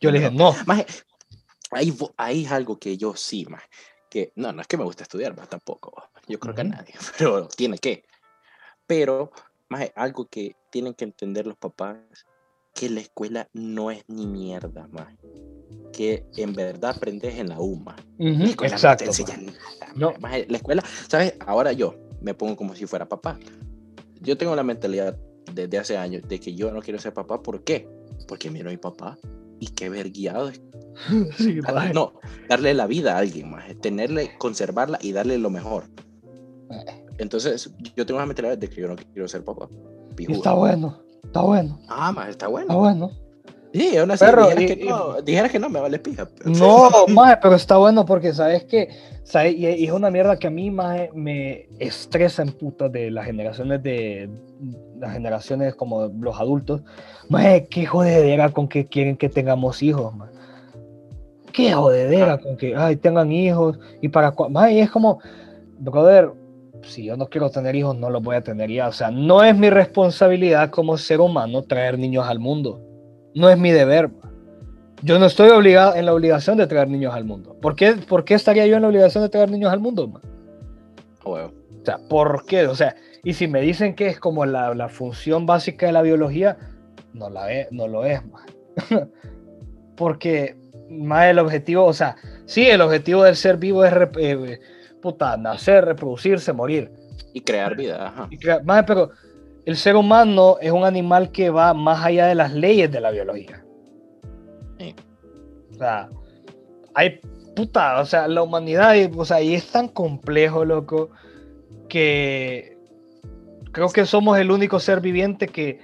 [0.00, 0.54] Yo le dije, no.
[1.70, 3.66] Ahí, ahí es algo que yo sí, maje,
[4.10, 5.94] que no, no es que me guste estudiar, más tampoco.
[6.28, 8.04] Yo creo que a nadie, pero tiene que.
[8.86, 9.30] Pero,
[9.68, 11.96] maje, algo que tienen que entender los papás,
[12.74, 15.16] que la escuela no es ni mierda, maje.
[15.92, 17.96] Que en verdad aprendes en la UMA.
[18.18, 19.04] Ujú, La escuela Exacto.
[19.06, 19.28] no te ma.
[19.34, 20.12] enseña nada, No.
[20.20, 20.46] maje.
[20.48, 21.34] La escuela, ¿sabes?
[21.46, 23.38] Ahora yo me pongo como si fuera papá.
[24.20, 25.16] Yo tengo la mentalidad
[25.52, 27.42] desde hace años de que yo no quiero ser papá.
[27.42, 27.88] ¿Por qué?
[28.28, 29.16] Porque miro a mi papá
[29.58, 30.60] y qué verguiado es
[31.38, 31.60] Sí.
[31.94, 32.14] No,
[32.48, 35.84] darle la vida a alguien más, tenerle, conservarla y darle lo mejor.
[37.18, 39.68] Entonces, yo tengo la mentalidad de que yo no quiero ser papá.
[40.18, 42.66] Y está bueno, está bueno, Ah, más está bueno.
[42.68, 43.10] está bueno.
[43.72, 46.26] Sí, aún así, Perro, dijeras, y- que no, dijeras que no, me vale pija.
[46.46, 48.88] No, maje, pero está bueno porque sabes que
[49.24, 53.10] sabe- y y es una mierda que a mí maje, me estresa en puta de
[53.10, 54.30] las generaciones de
[54.98, 56.80] las generaciones como los adultos.
[57.28, 60.32] Maje, qué jodedera con que quieren que tengamos hijos, maje.
[61.52, 62.38] Qué jodedera Ah.
[62.38, 65.18] con que ay, tengan hijos y para maje, es como
[65.78, 66.30] brother,
[66.88, 69.42] si yo no quiero tener hijos no los voy a tener ya, o sea, no
[69.42, 72.80] es mi responsabilidad como ser humano traer niños al mundo.
[73.34, 74.10] No es mi deber.
[75.02, 77.56] Yo no estoy obligado en la obligación de traer niños al mundo.
[77.60, 80.20] ¿Por qué, por qué estaría yo en la obligación de traer niños al mundo?
[81.20, 81.52] Ah, huevo.
[81.82, 82.66] O sea, ¿por qué?
[82.66, 86.02] O sea, y si me dicen que es como la, la función básica de la
[86.02, 86.56] biología,
[87.12, 88.46] no, la es, no lo es, man.
[89.96, 90.56] Porque
[90.90, 94.60] más el objetivo, o sea, sí, el objetivo del ser vivo es eh,
[95.00, 96.90] puta, nacer, reproducirse, morir.
[97.32, 98.28] Y crear vida, ajá.
[98.30, 99.10] Y crea- maje, pero
[99.64, 103.10] el ser humano es un animal que va más allá de las leyes de la
[103.10, 103.64] biología.
[104.78, 104.94] Sí.
[105.72, 106.08] O sea,
[106.94, 107.20] hay
[107.54, 111.10] puta, o sea, la humanidad, o sea, y es tan complejo, loco,
[111.88, 112.76] que
[113.72, 115.78] creo que somos el único ser viviente que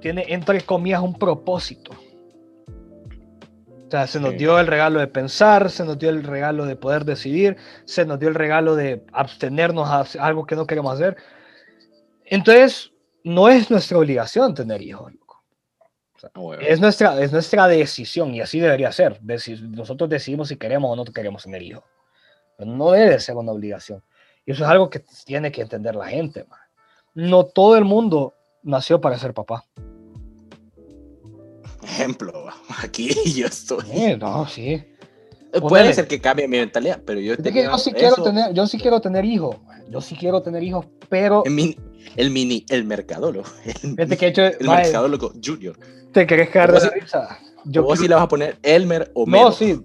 [0.00, 1.92] tiene, entre comillas, un propósito.
[3.90, 6.76] O sea, se nos dio el regalo de pensar, se nos dio el regalo de
[6.76, 11.16] poder decidir, se nos dio el regalo de abstenernos a algo que no queremos hacer.
[12.24, 12.92] Entonces,
[13.24, 15.42] no es nuestra obligación tener hijos, loco.
[16.34, 16.62] A huevo.
[16.62, 19.20] Es nuestra, es nuestra decisión y así debería ser.
[19.22, 21.82] Deci- nosotros decidimos si queremos o no queremos tener hijos.
[22.56, 24.04] Pero no debe ser una obligación.
[24.46, 26.44] Y eso es algo que tiene que entender la gente.
[26.44, 26.60] man.
[27.14, 29.64] No todo el mundo nació para ser papá.
[31.90, 32.32] Ejemplo,
[32.82, 33.84] aquí yo estoy.
[33.92, 34.72] Eh, no, sí.
[34.72, 34.86] Eh,
[35.52, 35.68] ponele.
[35.68, 38.78] Puede ser que cambie mi mentalidad, pero yo que yo sí quiero tener, yo sí
[38.78, 39.56] quiero tener hijos.
[39.90, 41.76] Yo sí quiero tener hijos, pero en mi-
[42.16, 43.48] el mini, el mercadólogo.
[43.96, 45.76] El, que he hecho, el mae, mercadólogo junior.
[46.12, 47.38] te querés cagar de la sí- risa.
[47.64, 49.46] Yo Vos sí quiero- le vas a poner Elmer o Mero.
[49.46, 49.80] No, sí,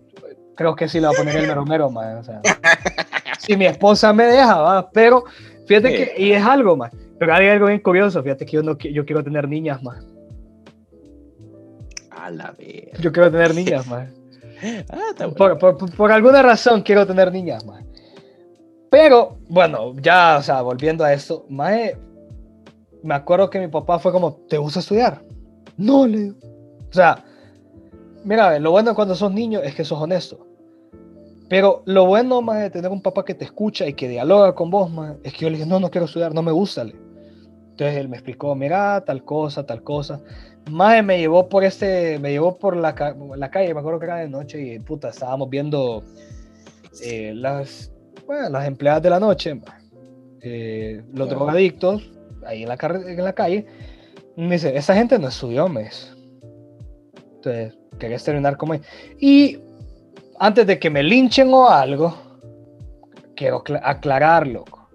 [0.56, 2.42] creo que sí le va a poner el mero mero, man, o sea.
[3.40, 5.24] si mi esposa me deja, va, pero
[5.68, 5.96] fíjate Sí.
[5.96, 9.06] que, y es algo, más, pero hay algo bien curioso, fíjate que yo, no, yo
[9.06, 10.06] quiero tener niñas, más,
[12.16, 12.98] A la verga.
[13.00, 14.10] yo quiero tener niñas, más,
[14.90, 15.36] Ah, está bueno.
[15.36, 17.84] por, por- por- por alguna razón quiero tener niñas, más.
[18.90, 21.98] Pero, bueno, ya, o sea, volviendo a esto, mae,
[23.04, 25.22] me acuerdo que mi papá fue como, ¿te gusta estudiar?
[25.78, 26.36] No, le digo.
[26.90, 27.24] O sea,
[28.24, 30.48] mira, lo bueno cuando sos niño es que sos honesto.
[31.50, 34.72] Pero lo bueno, más de tener un papá que te escucha y que dialoga con
[34.72, 36.86] vos, más, es que yo le dije, no, no quiero estudiar, no me gusta.
[36.86, 36.96] le.
[37.76, 40.22] Entonces él me explicó, mira, tal cosa, tal cosa.
[40.72, 42.96] Más me llevó por este, me llevó por la,
[43.36, 46.02] la calle, me acuerdo que era de noche y puta, estábamos viendo
[47.04, 47.92] eh, las,
[48.26, 49.60] bueno, las empleadas de la noche,
[50.42, 51.44] eh, los Claro.
[51.46, 52.10] drogadictos,
[52.46, 53.66] ahí en la, en la calle.
[54.38, 56.14] Me dice, esa gente no estudió, me dice.
[57.36, 58.76] Entonces, querías terminar como...
[59.20, 59.60] Y
[60.40, 62.16] antes de que me linchen o algo,
[63.36, 64.88] quiero cla- aclarar, loco.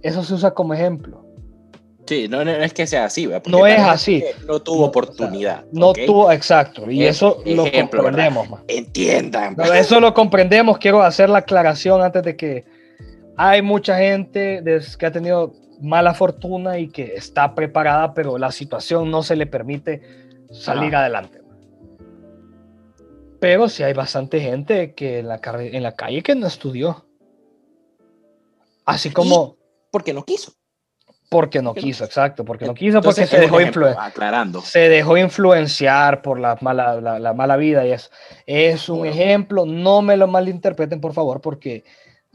[0.00, 1.21] Eso se usa como ejemplo.
[2.06, 4.24] Sí, no, no, es que sea así, No es así.
[4.46, 5.64] No tuvo oportunidad.
[5.70, 6.90] No tuvo, exacto.
[6.90, 8.48] Y eso lo comprendemos.
[8.68, 9.56] Entiendan.
[9.74, 10.78] Eso lo comprendemos.
[10.78, 12.64] Quiero hacer la aclaración antes de que
[13.36, 14.62] hay mucha gente
[14.98, 19.46] que ha tenido mala fortuna y que está preparada, pero la situación no se le
[19.46, 20.02] permite
[20.50, 21.40] salir adelante.
[23.40, 27.06] Pero sí hay bastante gente que en la, en la calle que no estudió.
[28.84, 29.56] Así como
[29.90, 30.52] Porque no quiso.
[31.32, 34.06] Porque no quiso, exacto, porque no quiso, Entonces, porque se es un dejó influenciar.
[34.06, 34.60] Aclarando.
[34.60, 38.10] se dejó influenciar por la mala, la, la mala vida y es,
[38.46, 39.12] es un Bueno.
[39.14, 41.84] ejemplo, no me lo malinterpreten por favor porque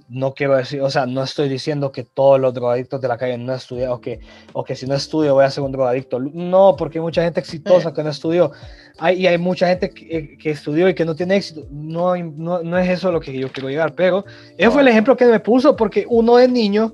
[0.09, 3.37] no quiero decir, o sea, no estoy diciendo que todos los drogadictos de la calle
[3.37, 4.21] no estudian o que,
[4.53, 7.41] o que si no estudio voy a ser un drogadicto, no, porque hay mucha gente
[7.41, 8.51] exitosa que no estudió
[8.99, 12.63] hay, y hay mucha gente que, que estudió y que no tiene éxito, no, no,
[12.63, 14.23] no es eso lo que yo quiero llegar, pero
[14.57, 16.93] ese fue el ejemplo que me puso porque uno de niño,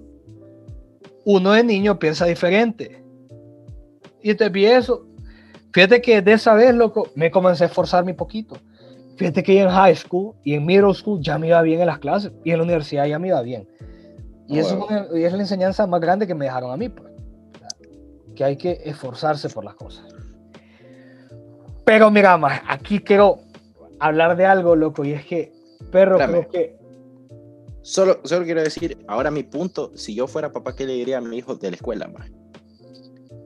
[1.25, 3.03] uno de niño piensa diferente.
[4.21, 5.05] Y te vi eso.
[5.71, 8.57] Fíjate que de esa vez, loco, me comencé a esforzarme un poquito.
[9.17, 11.99] Fíjate que en high school y en middle school ya me iba bien en las
[11.99, 13.67] clases y en la universidad ya me iba bien.
[14.47, 16.89] Y, eso es una- y es la enseñanza más grande que me dejaron a mí,
[16.89, 17.11] pues.
[18.35, 20.05] Que hay que esforzarse por las cosas.
[21.85, 23.39] Pero mira, más, aquí quiero
[23.99, 25.51] hablar de algo, loco, y es que,
[25.91, 26.47] perro, Espérame.
[26.47, 26.77] creo que
[27.83, 31.21] Solo, solo quiero decir, ahora mi punto, si yo fuera papá, ¿qué le diría a
[31.21, 32.31] mi hijo de la escuela, más?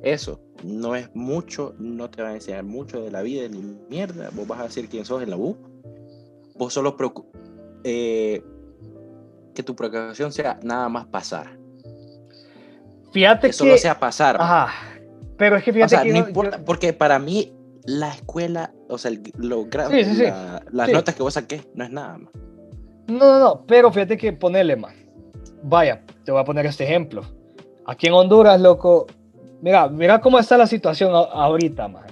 [0.04, 4.30] Eso, no es mucho, no te va a enseñar mucho de la vida ni mierda.
[4.34, 5.58] Vos vas a decir quién sos en la U.
[6.56, 6.95] Vos solo
[7.84, 8.43] eh,
[9.56, 11.58] que tu preocupación sea nada más pasar.
[13.12, 13.54] fíjate Que que...
[13.54, 14.38] solo sea pasar.
[14.39, 14.67] Ajá.
[15.38, 17.54] Pero es que o fíjate sea, que no importa, yo- porque para mí
[17.86, 20.23] la escuela, o sea, el- lo Sí, sí, sí.
[20.23, 22.32] la- las notas que vos saqué, no es nada más.
[23.08, 24.93] No, no, no, pero fíjate que ponele, man.
[25.63, 27.22] Vaya, te voy a poner este ejemplo.
[27.86, 29.08] Aquí en Honduras, loco,
[29.62, 32.04] mira, mira cómo está la situación a- ahorita, man.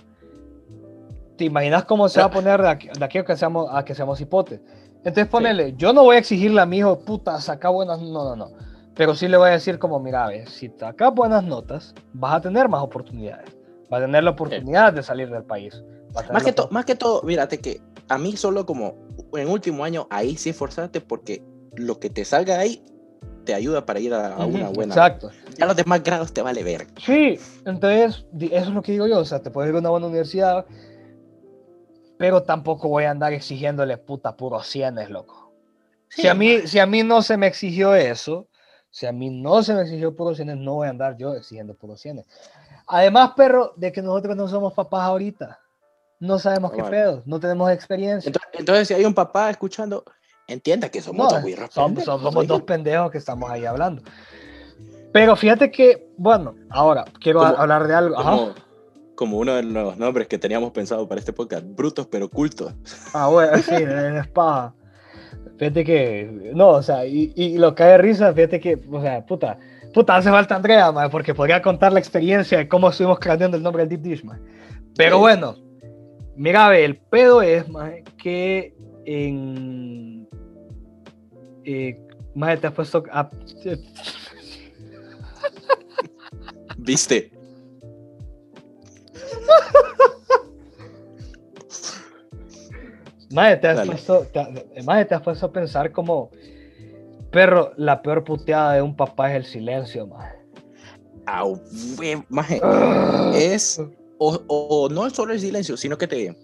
[1.37, 3.83] ¿Te imaginas cómo se va a poner de aquí, de aquí a, que seamos, a
[3.83, 4.61] que seamos hipotes?
[4.97, 8.35] Entonces ponele, yo no voy a exigirle a mi hijo, puta, saca buenas, no, no,
[8.35, 8.51] no.
[8.95, 12.41] Pero sí le voy a decir como, mira, ve, si sacas buenas notas, vas a
[12.41, 13.55] tener más oportunidades.
[13.89, 15.83] Vas a tener la oportunidad de salir del país.
[16.15, 18.95] A Más que, to- más que todo, mírate que a mí solo como
[19.37, 21.43] en último año, ahí sí esforzarte porque
[21.75, 22.83] lo que te salga ahí
[23.45, 24.93] te ayuda para ir a, a una buena.
[24.93, 25.29] Exacto.
[25.57, 26.87] Ya los demás grados te vale ver.
[27.03, 29.89] Sí, entonces eso es lo que digo yo, o sea, te puedes ir a una
[29.89, 30.65] buena universidad,
[32.17, 35.51] pero tampoco voy a andar exigiéndole puta puros cienes, loco.
[36.09, 38.47] si, a mí, si a mí no se me exigió eso,
[38.89, 41.73] Si a mí no se me exigió puros cienes, no voy a andar yo exigiendo
[41.75, 42.25] puros cienes.
[42.87, 45.59] Además, perro, de que nosotros no somos papás ahorita.
[46.19, 48.29] No sabemos qué pedo, no tenemos experiencia.
[48.29, 50.03] Entonces, entonces, si hay un papá escuchando,
[50.47, 54.01] entienda que somos No, dos somos, somos- somos dos pendejos que estamos ahí hablando.
[55.11, 58.17] Pero fíjate que, bueno, ahora quiero Como- hablar de algo.
[58.19, 58.31] Ajá.
[58.31, 58.53] Como,
[59.15, 62.73] como uno de los nombres que teníamos pensado para este podcast, brutos pero cultos.
[63.13, 64.73] Ah, bueno, sí, en espada.
[65.57, 69.01] Fíjate que, no, o sea, y, y lo que hay de risa, fíjate que, o
[69.01, 69.57] sea, puta,
[69.93, 73.63] puta, hace falta Andrea, mae, porque podría contar la experiencia de cómo estuvimos craneando el
[73.63, 74.39] nombre del Deep Dish, mae.
[74.97, 75.21] Pero Sí.
[75.21, 75.55] bueno,
[76.35, 78.73] mira, ve, el pedo es, mae, que
[79.05, 80.27] en.
[81.63, 81.97] Eh,
[82.35, 83.03] mae, te has puesto.
[83.11, 83.29] a-
[86.77, 87.31] ¿Viste?
[93.31, 93.91] Mae, te has Dale.
[93.91, 94.45] puesto, te,
[95.05, 96.29] te has puesto a pensar como.
[97.31, 100.31] Perro, la peor puteada de un papá es el silencio, mae.
[101.25, 101.59] Au,
[101.97, 103.31] we- maje, Ah.
[103.35, 103.81] es
[104.17, 106.37] o, o no solo el silencio, sino que te digan,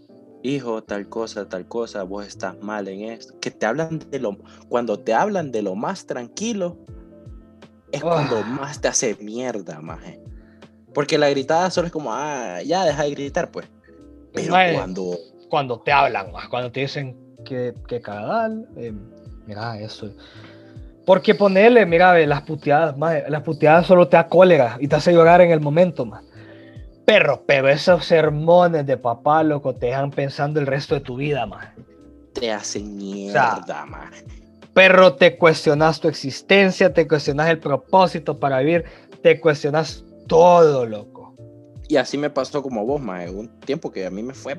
[0.44, 3.34] hijo, tal cosa, tal cosa, vos estás mal en esto.
[3.40, 4.38] Que te hablan de lo,
[4.70, 6.78] cuando te hablan de lo más tranquilo,
[7.92, 8.44] es cuando Ah.
[8.44, 10.20] más te hace mierda, maje.
[10.94, 13.68] Porque la gritada solo es como, ah, ya deja de gritar, pues.
[14.34, 15.18] Pero Maje, cuando,
[15.50, 18.94] cuando te hablan, mae, cuando te dicen que, que cagadal, eh,
[19.46, 20.10] mira eso.
[21.06, 25.12] Porque ponerle, mira, las puteadas, mae, las puteadas solo te da cólera y te hace
[25.14, 26.22] llorar en el momento, mae.
[27.06, 31.46] Perro, pero esos sermones de papá, loco, te dejan pensando el resto de tu vida,
[31.46, 31.68] mae.
[32.34, 34.26] te hacen mierda, maje.
[34.74, 38.86] Perro, te cuestionas tu existencia, te cuestionas el propósito para vivir,
[39.22, 41.36] te cuestionas todo, loco.
[41.90, 43.30] Y así me pasó como vos, maje.
[43.30, 44.56] Un tiempo que a mí me fue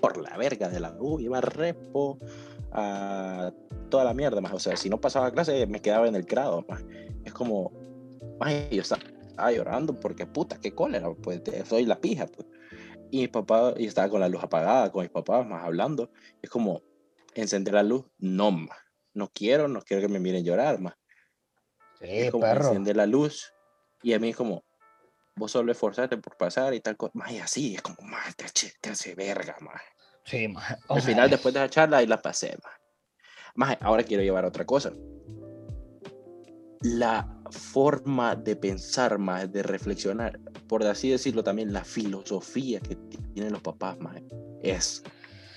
[0.00, 2.18] por la verga de la U, iba a repo,
[2.72, 3.52] a
[3.90, 4.52] toda la mierda, más.
[4.52, 6.84] O sea, si no pasaba clase, me quedaba en el grado, más.
[7.24, 7.70] Es como,
[8.40, 9.02] maje, yo estaba,
[9.34, 12.46] estaba llorando porque puta, qué cólera, pues soy la pija, pues.
[13.10, 16.10] Y mi papá, y estaba con la luz apagada, con mis papás, más hablando.
[16.40, 16.82] Es como,
[17.34, 18.78] encender la luz, no, más.
[19.12, 20.94] No quiero, no quiero que me miren llorar, más.
[22.00, 22.68] Sí, es como perro.
[22.68, 23.52] encender la luz
[24.02, 24.64] y a mí es como
[25.36, 28.44] vos solo esforzarte por pasar y tal cosa más y así es como más te,
[28.80, 29.80] te hace verga más
[30.24, 30.46] Sí.
[30.88, 32.74] O al sea, final después de la charla ahí la pasé más
[33.54, 34.92] más ahora quiero llevar otra cosa
[36.82, 42.96] la forma de pensar más de reflexionar por así decirlo también la filosofía que
[43.34, 44.20] tienen los papás más
[44.62, 45.02] es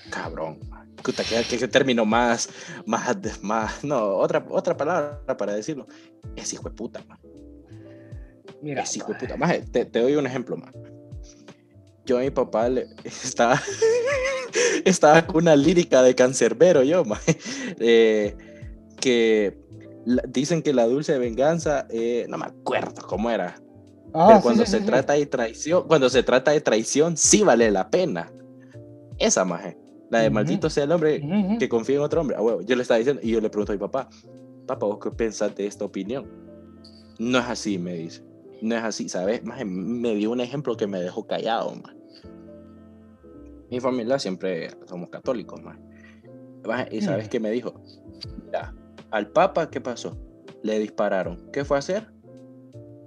[0.10, 0.60] cabrón.
[1.04, 2.50] Puta, ¿qué, término más
[2.86, 5.88] más más no otra otra palabra para decirlo
[6.36, 7.28] es hijo de puta maje.
[8.62, 9.38] mira, Es hijo de puta.
[9.38, 10.74] Maje, te, te doy un ejemplo más.
[12.06, 13.62] Yo a mi papá le, estaba,
[14.86, 17.38] estaba con una lírica de cancerbero yo, maje,
[17.80, 18.36] eh,
[19.00, 19.58] que
[20.08, 23.62] la- dicen que la dulce venganza, eh, no me acuerdo cómo era,
[24.14, 24.90] Ah, pero sí, cuando sí, se sí, sí.
[24.90, 28.32] trata de traición, cuando se trata de traición, sí vale la pena.
[29.20, 29.78] Esa maje,
[30.10, 30.36] la de Ujú.
[30.36, 31.58] maldito sea el hombre Ujú, ujú.
[31.60, 32.38] que confía en otro hombre.
[32.38, 34.10] Ah, huevo, yo le estaba diciendo y yo le pregunto a mi papá,
[34.66, 36.26] papá, ¿vos qué pensás de esta opinión?
[37.20, 38.24] No es así, me dice.
[38.62, 39.44] No es así, ¿sabes?
[39.44, 41.98] Maje, me dio un ejemplo que me dejó callado, maje.
[43.70, 45.80] Mi familia siempre somos católicos, maje.
[46.66, 47.30] Maje, ¿Y sabes Mm.
[47.30, 47.74] qué me dijo?
[48.46, 48.74] Mira,
[49.12, 50.18] al papa, ¿qué pasó?
[50.64, 51.50] Le dispararon.
[51.52, 52.08] ¿Qué fue a hacer?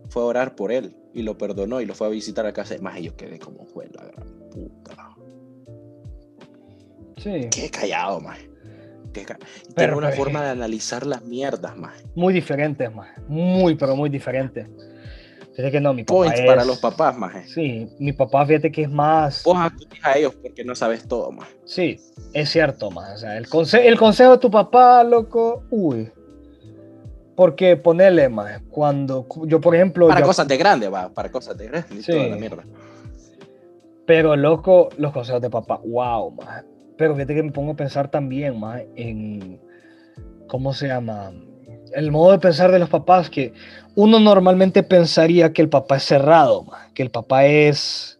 [0.08, 2.74] Fue a orar por él y lo perdonó y lo fue a visitar a casa.
[2.80, 5.08] Más y yo quedé como, fue la gran puta.
[7.16, 8.38] Sí, Qué callado, más.
[9.12, 9.38] Ca-
[9.76, 12.02] Tiene una pero- forma de analizar las mierdas, más.
[12.14, 13.08] muy diferentes, más.
[13.28, 14.68] Muy, pero muy diferentes.
[15.52, 17.50] Fíjate que no, mi papá Points para los papás, más.
[17.50, 19.42] Sí, mi papá, fíjate que es más.
[19.44, 21.48] Vos acudís a ellos porque no sabes todo, más.
[21.64, 21.98] Sí,
[22.32, 23.14] es cierto, más.
[23.14, 26.10] O sea, el, conse- el consejo de tu papá, loco, uy.
[27.36, 28.60] Porque ponele, más.
[28.70, 30.06] Cuando yo, por ejemplo.
[30.08, 31.08] Para yo- cosas de grande, va.
[31.08, 32.12] Para cosas de grande y Sí.
[32.12, 32.64] toda la mierda.
[34.06, 36.64] Pero, loco, los consejos de papá, wow, más.
[36.96, 39.60] Pero fíjate que me pongo a pensar también, más, en.
[40.48, 41.32] ¿Cómo se llama?
[41.92, 43.52] El modo de pensar de los papás, que
[43.94, 48.18] uno normalmente pensaría que el papá es cerrado, que el papá es.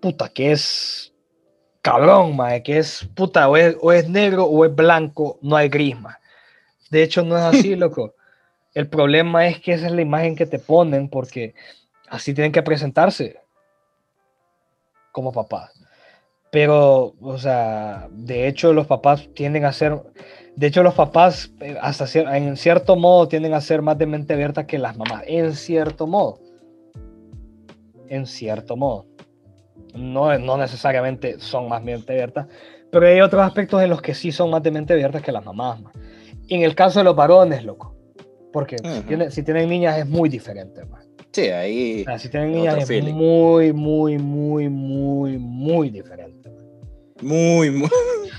[0.00, 1.12] Puta, que es.
[1.82, 3.08] Cabrón, más, que es.
[3.14, 6.16] Puta, o es, o es negro o es blanco, no hay gris, más.
[6.90, 8.14] De hecho, no es así, loco.
[8.74, 11.54] El problema es que esa es la imagen que te ponen porque
[12.08, 13.40] así tienen que presentarse
[15.12, 15.77] como papás.
[16.50, 19.98] Pero, o sea, de hecho los papás tienden a ser,
[20.56, 24.06] de hecho los papás eh, hasta cier- en cierto modo tienden a ser más de
[24.06, 26.38] mente abierta que las mamás, en cierto modo.
[28.08, 29.06] En cierto modo.
[29.94, 32.46] No, no necesariamente son más mente abiertas,
[32.90, 35.44] pero hay otros aspectos en los que sí son más de mente abierta que las
[35.44, 35.80] mamás.
[35.82, 35.92] ma.
[36.48, 37.94] En el caso de los varones, loco.
[38.52, 39.02] Porque si, Ujú.
[39.06, 41.06] tiene- si tienen niñas es muy diferente, maje.
[41.30, 42.00] Sí, ahí.
[42.02, 43.12] O sea, si tienen niñas es feeling.
[43.14, 46.37] muy, muy, muy, muy, muy diferente.
[47.22, 47.90] Muy, muy.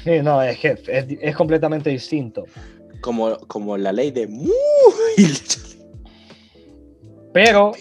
[0.03, 2.45] Sí, no, es que es, es completamente distinto.
[3.01, 4.51] Como, como la ley de muy.
[7.31, 7.73] Pero,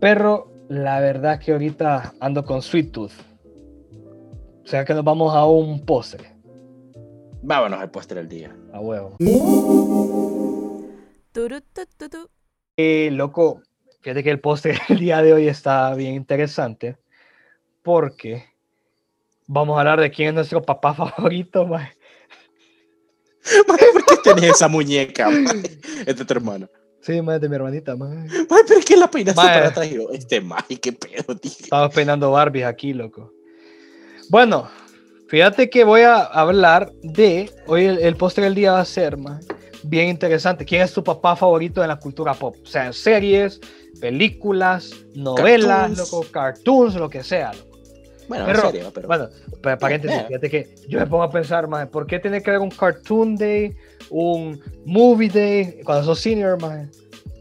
[0.00, 3.12] pero la verdad que ahorita ando con Sweet Tooth.
[4.64, 6.34] O sea que nos vamos a un postre.
[7.42, 8.56] Vámonos al postre del día.
[8.72, 9.16] A huevo.
[12.76, 13.62] Eh, loco,
[14.00, 16.98] fíjate que el postre del día de hoy está bien interesante.
[17.82, 18.44] Porque
[19.48, 21.92] vamos a hablar de quién es nuestro papá favorito, maje.
[23.66, 25.28] Mae, ¿Por qué tenés esa muñeca?
[25.30, 25.62] mae?
[26.06, 26.68] Es tu hermano.
[27.00, 28.14] Sí, más de mi hermanita, maje.
[28.50, 29.54] Mae, pero es que la peinaste Mae.
[29.54, 29.90] para atrás.
[29.90, 31.50] yo, Este mae, qué pedo, tío.
[31.50, 33.32] Estamos peinando Barbies aquí, loco.
[34.30, 34.68] Bueno,
[35.28, 37.50] fíjate que voy a hablar de.
[37.66, 39.46] Hoy el, el postre del día va a ser, maje,
[39.84, 40.66] bien interesante.
[40.66, 42.56] ¿Quién es tu papá favorito en la cultura pop?
[42.62, 43.58] O sea, en series,
[44.00, 45.98] películas, novelas, Cartoons.
[46.12, 47.67] loco, cartoons, lo que sea, loco.
[48.28, 49.08] Bueno, Pero- en serio, pero.
[49.08, 49.28] Bueno,
[49.62, 50.24] pa- paréntesis, Eh.
[50.28, 53.36] fíjate que yo me pongo a pensar, maje, ¿por qué tiene que haber un cartoon
[53.36, 53.74] day,
[54.10, 56.88] un movie day cuando sos senior, maje?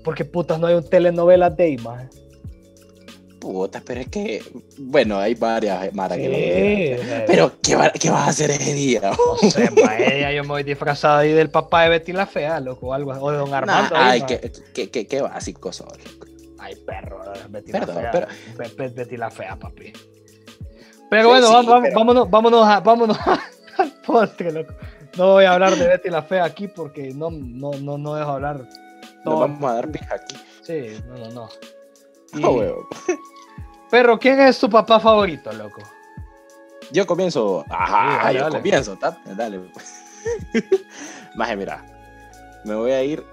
[0.03, 2.07] Porque putas no hay un telenovela day, maje.
[3.39, 4.41] Puta, pero es que.
[4.77, 8.73] Bueno, hay varias maras que lo Sí, Pero, ¿qué, va- ¿qué vas a hacer ese
[8.73, 9.01] día?
[9.01, 9.69] No sé,
[10.35, 13.31] yo me voy disfrazado ahí del papá de Betty la Fea, loco, o algo, o
[13.31, 13.93] de Don Armando.
[13.93, 15.87] Nah, ahí, ay, qué, qué, qué, qué básico sos.
[16.57, 18.11] Ay, perro, Betty Perdón, la Fea.
[18.11, 18.27] pero-
[18.57, 19.93] Be- Be- Betty la Fea, papi.
[21.09, 23.17] Pero bueno, sí, vamos, vamos- pero- vámonos, vámonos, a- vámonos
[23.77, 24.73] al postre, loco.
[25.17, 28.29] No voy a hablar de Betty la Fea aquí porque no, no, no, no dejo
[28.31, 29.39] hablar Nos todo.
[29.39, 30.35] vamos a dar pija aquí.
[30.61, 31.49] Sí, no, no, no.
[32.33, 32.87] Y- Ah, huevo.
[33.89, 35.81] Pero, ¿quién es tu papá favorito, loco?
[36.91, 37.63] Yo comienzo.
[37.69, 38.57] Ajá, Sí, dale, yo dale.
[38.57, 38.97] comienzo.
[39.35, 39.61] Dale.
[41.35, 41.85] Maje, mira.
[42.65, 43.23] Me voy a ir.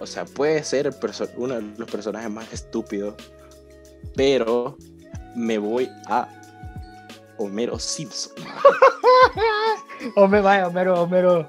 [0.00, 0.90] O sea, puede ser
[1.36, 3.14] uno de los personajes más estúpidos.
[4.16, 4.76] Pero
[5.34, 6.28] me voy a
[7.38, 8.32] Homero Simpson.
[10.16, 11.46] Homero, vaya, Homero, Homero,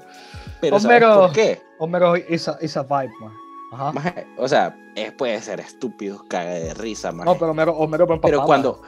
[0.60, 1.20] Pero ¿sabes Homero.
[1.20, 1.62] por qué?
[1.78, 3.32] Homero is a, is a vibe, man.
[3.72, 3.92] Ajá.
[3.92, 7.28] Maje, o sea, eh, puede ser estúpido, caga de risa, maje.
[7.30, 8.28] No, pero Homero, Homero buen papá.
[8.28, 8.80] Pero cuando,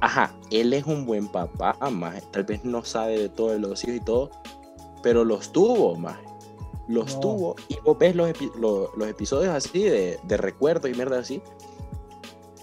[0.00, 2.22] ajá, él es un buen papá, maje.
[2.30, 4.30] Tal vez no sabe de todos los hijos y todo,
[5.02, 6.22] pero los tuvo, maje.
[6.86, 7.20] Los No.
[7.20, 7.56] tuvo.
[7.68, 11.42] Y vos ves los, epi- los episodios así de, de recuerdo y mierda así.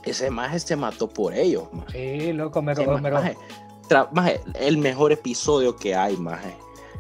[0.04, 2.20] Ese maje se mató por ellos, maje.
[2.22, 3.20] Sí, loco, Homero, Homero.
[3.90, 6.56] Maje, maje, el mejor episodio que hay, maje.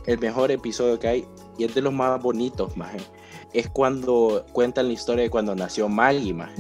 [0.06, 1.28] El mejor episodio que hay,
[1.58, 3.00] y es de los más bonitos, maje.
[3.54, 6.54] Es cuando cuentan la historia de cuando nació Maggie, maje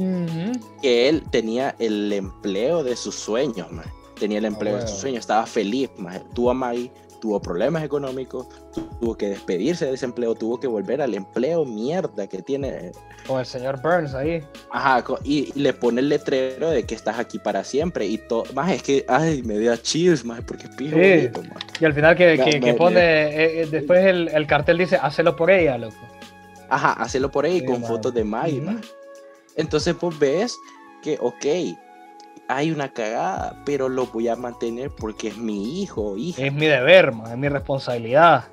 [0.81, 3.67] que él tenía el empleo de sus sueños.
[4.19, 5.01] Tenía el empleo de sus huevo.
[5.01, 6.23] sueños, estaba feliz, man.
[6.33, 6.89] Tuvo a Maggie,
[7.25, 11.65] tuvo problemas económicos, tu- tuvo que despedirse de ese empleo, tuvo que volver al empleo
[11.65, 12.91] mierda que tiene.
[13.25, 14.43] Con el señor Burns ahí.
[14.71, 18.43] Ajá, y, y le pone el letrero de que estás aquí para siempre y todo.
[18.53, 21.01] Más es que, ay, me dio chills, más porque es pijo Sí.
[21.15, 21.57] bonito, man.
[21.81, 25.49] Y al final que, que, pone, eh, eh, después el, el cartel dice, hacelo por
[25.49, 25.95] ella, loco.
[26.69, 27.89] Ajá, hacelo por ahí Sí, con man.
[27.89, 28.65] fotos de Maggie, Ujú.
[28.67, 28.81] man.
[29.55, 30.55] Entonces, pues ves
[31.01, 31.45] que, ok,
[32.47, 36.43] hay una cagada, pero lo voy a mantener porque es mi hijo hija.
[36.45, 38.45] Es mi deber, man, es mi responsabilidad.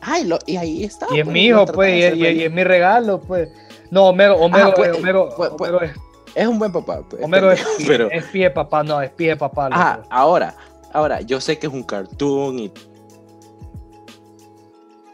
[0.00, 1.06] Ay, lo- y ahí está.
[1.10, 3.48] Y es pues, mi hijo, pues, y, y- es mi regalo, pues.
[3.90, 5.92] No, Homero, Homero, Ah, pues, eh, Homero, pues, pues, Homero es,
[6.34, 7.02] Es un buen papá.
[7.08, 10.54] pues, es Homero es, pie- pero, es pie papá, no, es pie papá, ajá, ahora,
[10.92, 12.72] ahora, yo sé que es un cartoon y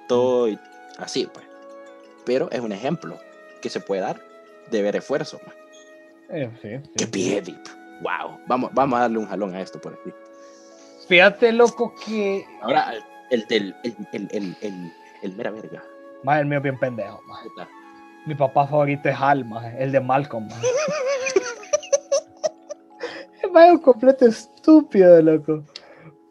[0.09, 0.59] todo y
[0.99, 1.47] así, pues.
[2.25, 3.19] Pero es un ejemplo
[3.63, 4.21] que se puede dar
[4.71, 5.41] de ver esfuerzo.
[5.47, 5.55] man.
[6.33, 6.91] Eh, sí, sí.
[6.97, 7.43] ¡Qué pie!
[8.01, 8.39] ¡Wow!
[8.47, 10.13] Vamos, vamos a darle un jalón a esto por aquí.
[11.09, 12.45] Fíjate, loco, que.
[12.63, 12.95] Ahora,
[13.31, 13.75] el del.
[13.85, 14.93] El, el, el, el,
[15.23, 15.83] el mera verga.
[16.25, 17.41] Más el mío bien pendejo, más.
[18.27, 20.47] Mi papá favorito es Hal, maje, el de Malcolm.
[20.47, 20.67] maje.
[23.43, 25.65] es más un completo estúpido, loco.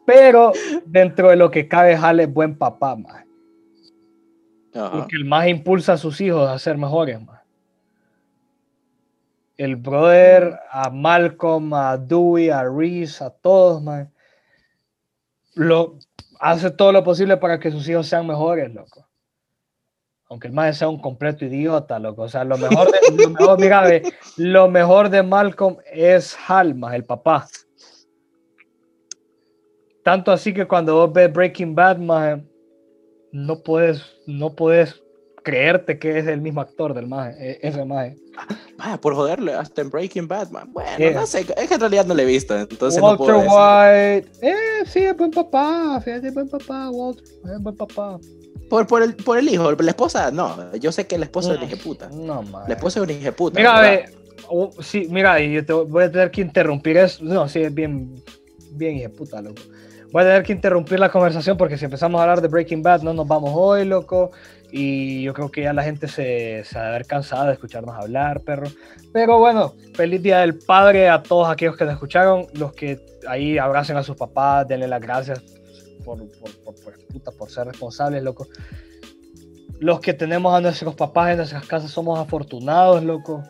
[0.06, 0.52] Pero
[0.86, 3.26] dentro de lo que cabe, Hal es buen papá, maje.
[4.74, 4.92] Ajá.
[4.92, 7.39] Porque el más impulsa a sus hijos a ser mejores, maje.
[9.60, 14.08] El brother, a Malcolm, a Dewey, a Reese, a todos, maje,
[15.52, 15.98] Lo,
[16.38, 19.06] hace todo lo posible para que sus hijos sean mejores, loco.
[20.30, 22.22] Aunque el más sea un completo idiota, loco.
[22.22, 24.02] O sea, lo mejor de, lo mejor, mira, ve,
[24.38, 27.46] lo mejor de Malcolm es Hal, maje, el papá.
[30.02, 32.42] Tanto así que cuando vos ves Breaking Bad, maje,
[33.30, 35.02] no puedes, no puedes
[35.42, 38.16] creerte que es el mismo actor del maje, e- ese maje.
[38.78, 40.72] Vaya, por joderle, hasta en Breaking Bad, man.
[40.72, 41.12] Bueno, Yeah.
[41.12, 43.50] no sé, es que en realidad no le he visto, entonces no Walter puedo decir.
[43.50, 48.18] White, eh, sí, es buen papá, fíjate, es buen papá, Walter, es buen papá.
[48.68, 50.72] Por, por, el, por el hijo, la esposa, no.
[50.76, 51.64] Yo sé que la esposa es Mm.
[51.64, 52.08] una puta.
[52.12, 52.68] No, maje.
[52.68, 53.58] La esposa es una hija puta.
[53.58, 54.04] Mira, ¿verdad?
[54.06, 54.18] ve,
[54.48, 57.24] oh, sí, mira, y yo te voy a tener que interrumpir eso.
[57.24, 58.22] No, sí, es bien,
[58.72, 59.60] bien hija de puta, loco.
[60.12, 63.02] Voy a tener que interrumpir la conversación porque si empezamos a hablar de Breaking Bad
[63.02, 64.30] no nos vamos hoy, loco.
[64.72, 67.96] Y yo creo que ya la gente se, se va a haber cansado de escucharnos
[67.96, 68.68] hablar, perro.
[69.12, 72.46] Pero bueno, feliz Día del Padre a todos aquellos que nos escucharon.
[72.54, 75.42] Los que ahí abracen a sus papás, denle las gracias
[76.04, 78.46] por, por, por, por- puta, por ser responsables, loco.
[79.80, 83.42] Los que tenemos a nuestros papás en nuestras casas somos afortunados, loco.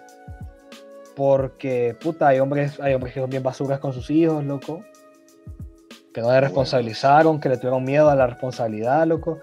[1.17, 4.83] Porque, puta, hay hombres, hay hombres que son bien basuras con sus hijos, loco.
[6.15, 9.39] Que no le responsabilizaron, que le tuvieron miedo a la responsabilidad, loco.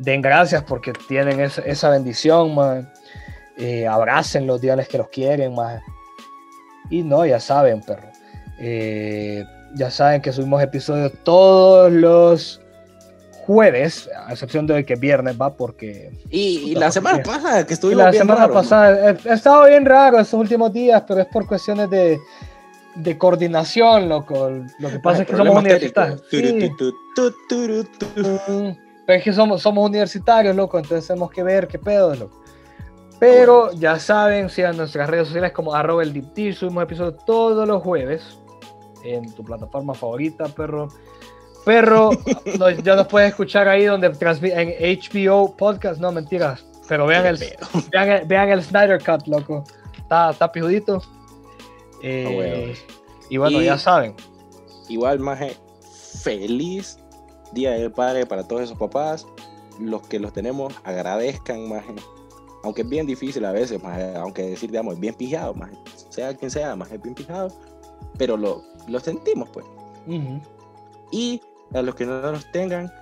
[0.00, 2.90] Den gracias porque tienen esa, esa bendición, man.
[3.58, 5.80] Eh, abrácenlos, díganles que los quieren, man.
[6.88, 8.08] Y no, ya saben, perro.
[8.58, 9.44] Eh,
[9.74, 12.62] ya saben que subimos episodios todos los
[13.44, 17.74] jueves, a excepción de hoy que es viernes, va, porque Y, la semana pasada que
[17.74, 21.26] estuvimos la bien semana pasada he, he estado bien raro estos últimos días, pero es
[21.26, 22.18] por cuestiones de,
[22.94, 24.50] de coordinación, loco.
[24.78, 26.22] Lo que pasa Ay, es que somos universitarios.
[26.30, 26.72] Sí,
[29.10, 32.40] Pero es que somos, somos universitarios, loco, entonces tenemos que ver qué pedo, loco.
[33.18, 37.82] Pero ya saben, sigan nuestras redes sociales como arroba el Dish, subimos episodios todos los
[37.82, 38.38] jueves
[39.02, 40.86] en tu plataforma favorita, perro.
[41.64, 42.10] Perro,
[42.60, 47.36] no, ya nos puedes escuchar ahí donde en HBO Podcast, no mentiras, pero vean el.
[47.90, 49.64] Vean el, vean el Snyder Cut, loco.
[49.98, 51.02] Está, está pijudito.
[52.00, 52.78] Eh, Ah, huevos.
[53.28, 54.14] y bueno, Y- ya saben.
[54.88, 55.56] Igual, maje,
[56.22, 56.99] feliz
[57.52, 59.26] Día del Padre para todos esos papás.
[59.78, 61.94] Los que los tenemos, agradezcan, maje.
[62.62, 65.76] Aunque es bien difícil a veces, maje, aunque decir, digamos, es bien pijado, maje.
[66.10, 67.50] Sea quien sea, maje, es bien pijado.
[68.18, 69.64] Pero lo, lo sentimos, pues.
[70.06, 70.40] Ujú.
[71.10, 71.40] Y
[71.72, 72.92] a los que no los tengan,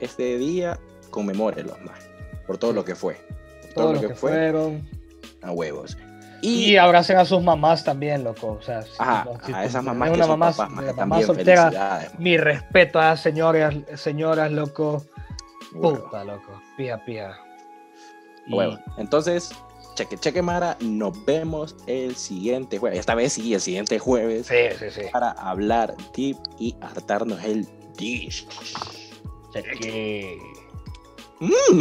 [0.00, 0.78] este día,
[1.10, 2.02] conmemórenlos, maje.
[2.46, 3.16] Por todo lo que fue.
[3.62, 4.86] Por Todos los que fueron.
[5.42, 5.96] a huevos.
[6.42, 8.56] Y, Y, abracen a sus mamás también, loco.
[8.58, 10.96] O sea, si- ajá, si a esas mamás una que son mamá, papás, maje, mamá
[10.96, 12.04] también soltera, felicidades.
[12.12, 12.22] maje.
[12.22, 15.04] mi respeto a señoras, señoras, loco.
[15.72, 16.60] Puta, loco.
[16.76, 17.00] Pija.
[18.46, 18.78] Y- Huevo.
[18.96, 19.50] Entonces,
[19.94, 20.76] cheque, cheque, Mara.
[20.80, 22.98] Nos vemos el siguiente jueves.
[23.00, 24.46] Esta vez sí, el siguiente jueves.
[24.48, 25.02] Sí, sí, sí.
[25.12, 28.46] Para hablar deep y hartarnos el dish.
[29.52, 30.38] Cheque.
[31.40, 31.80] Mm.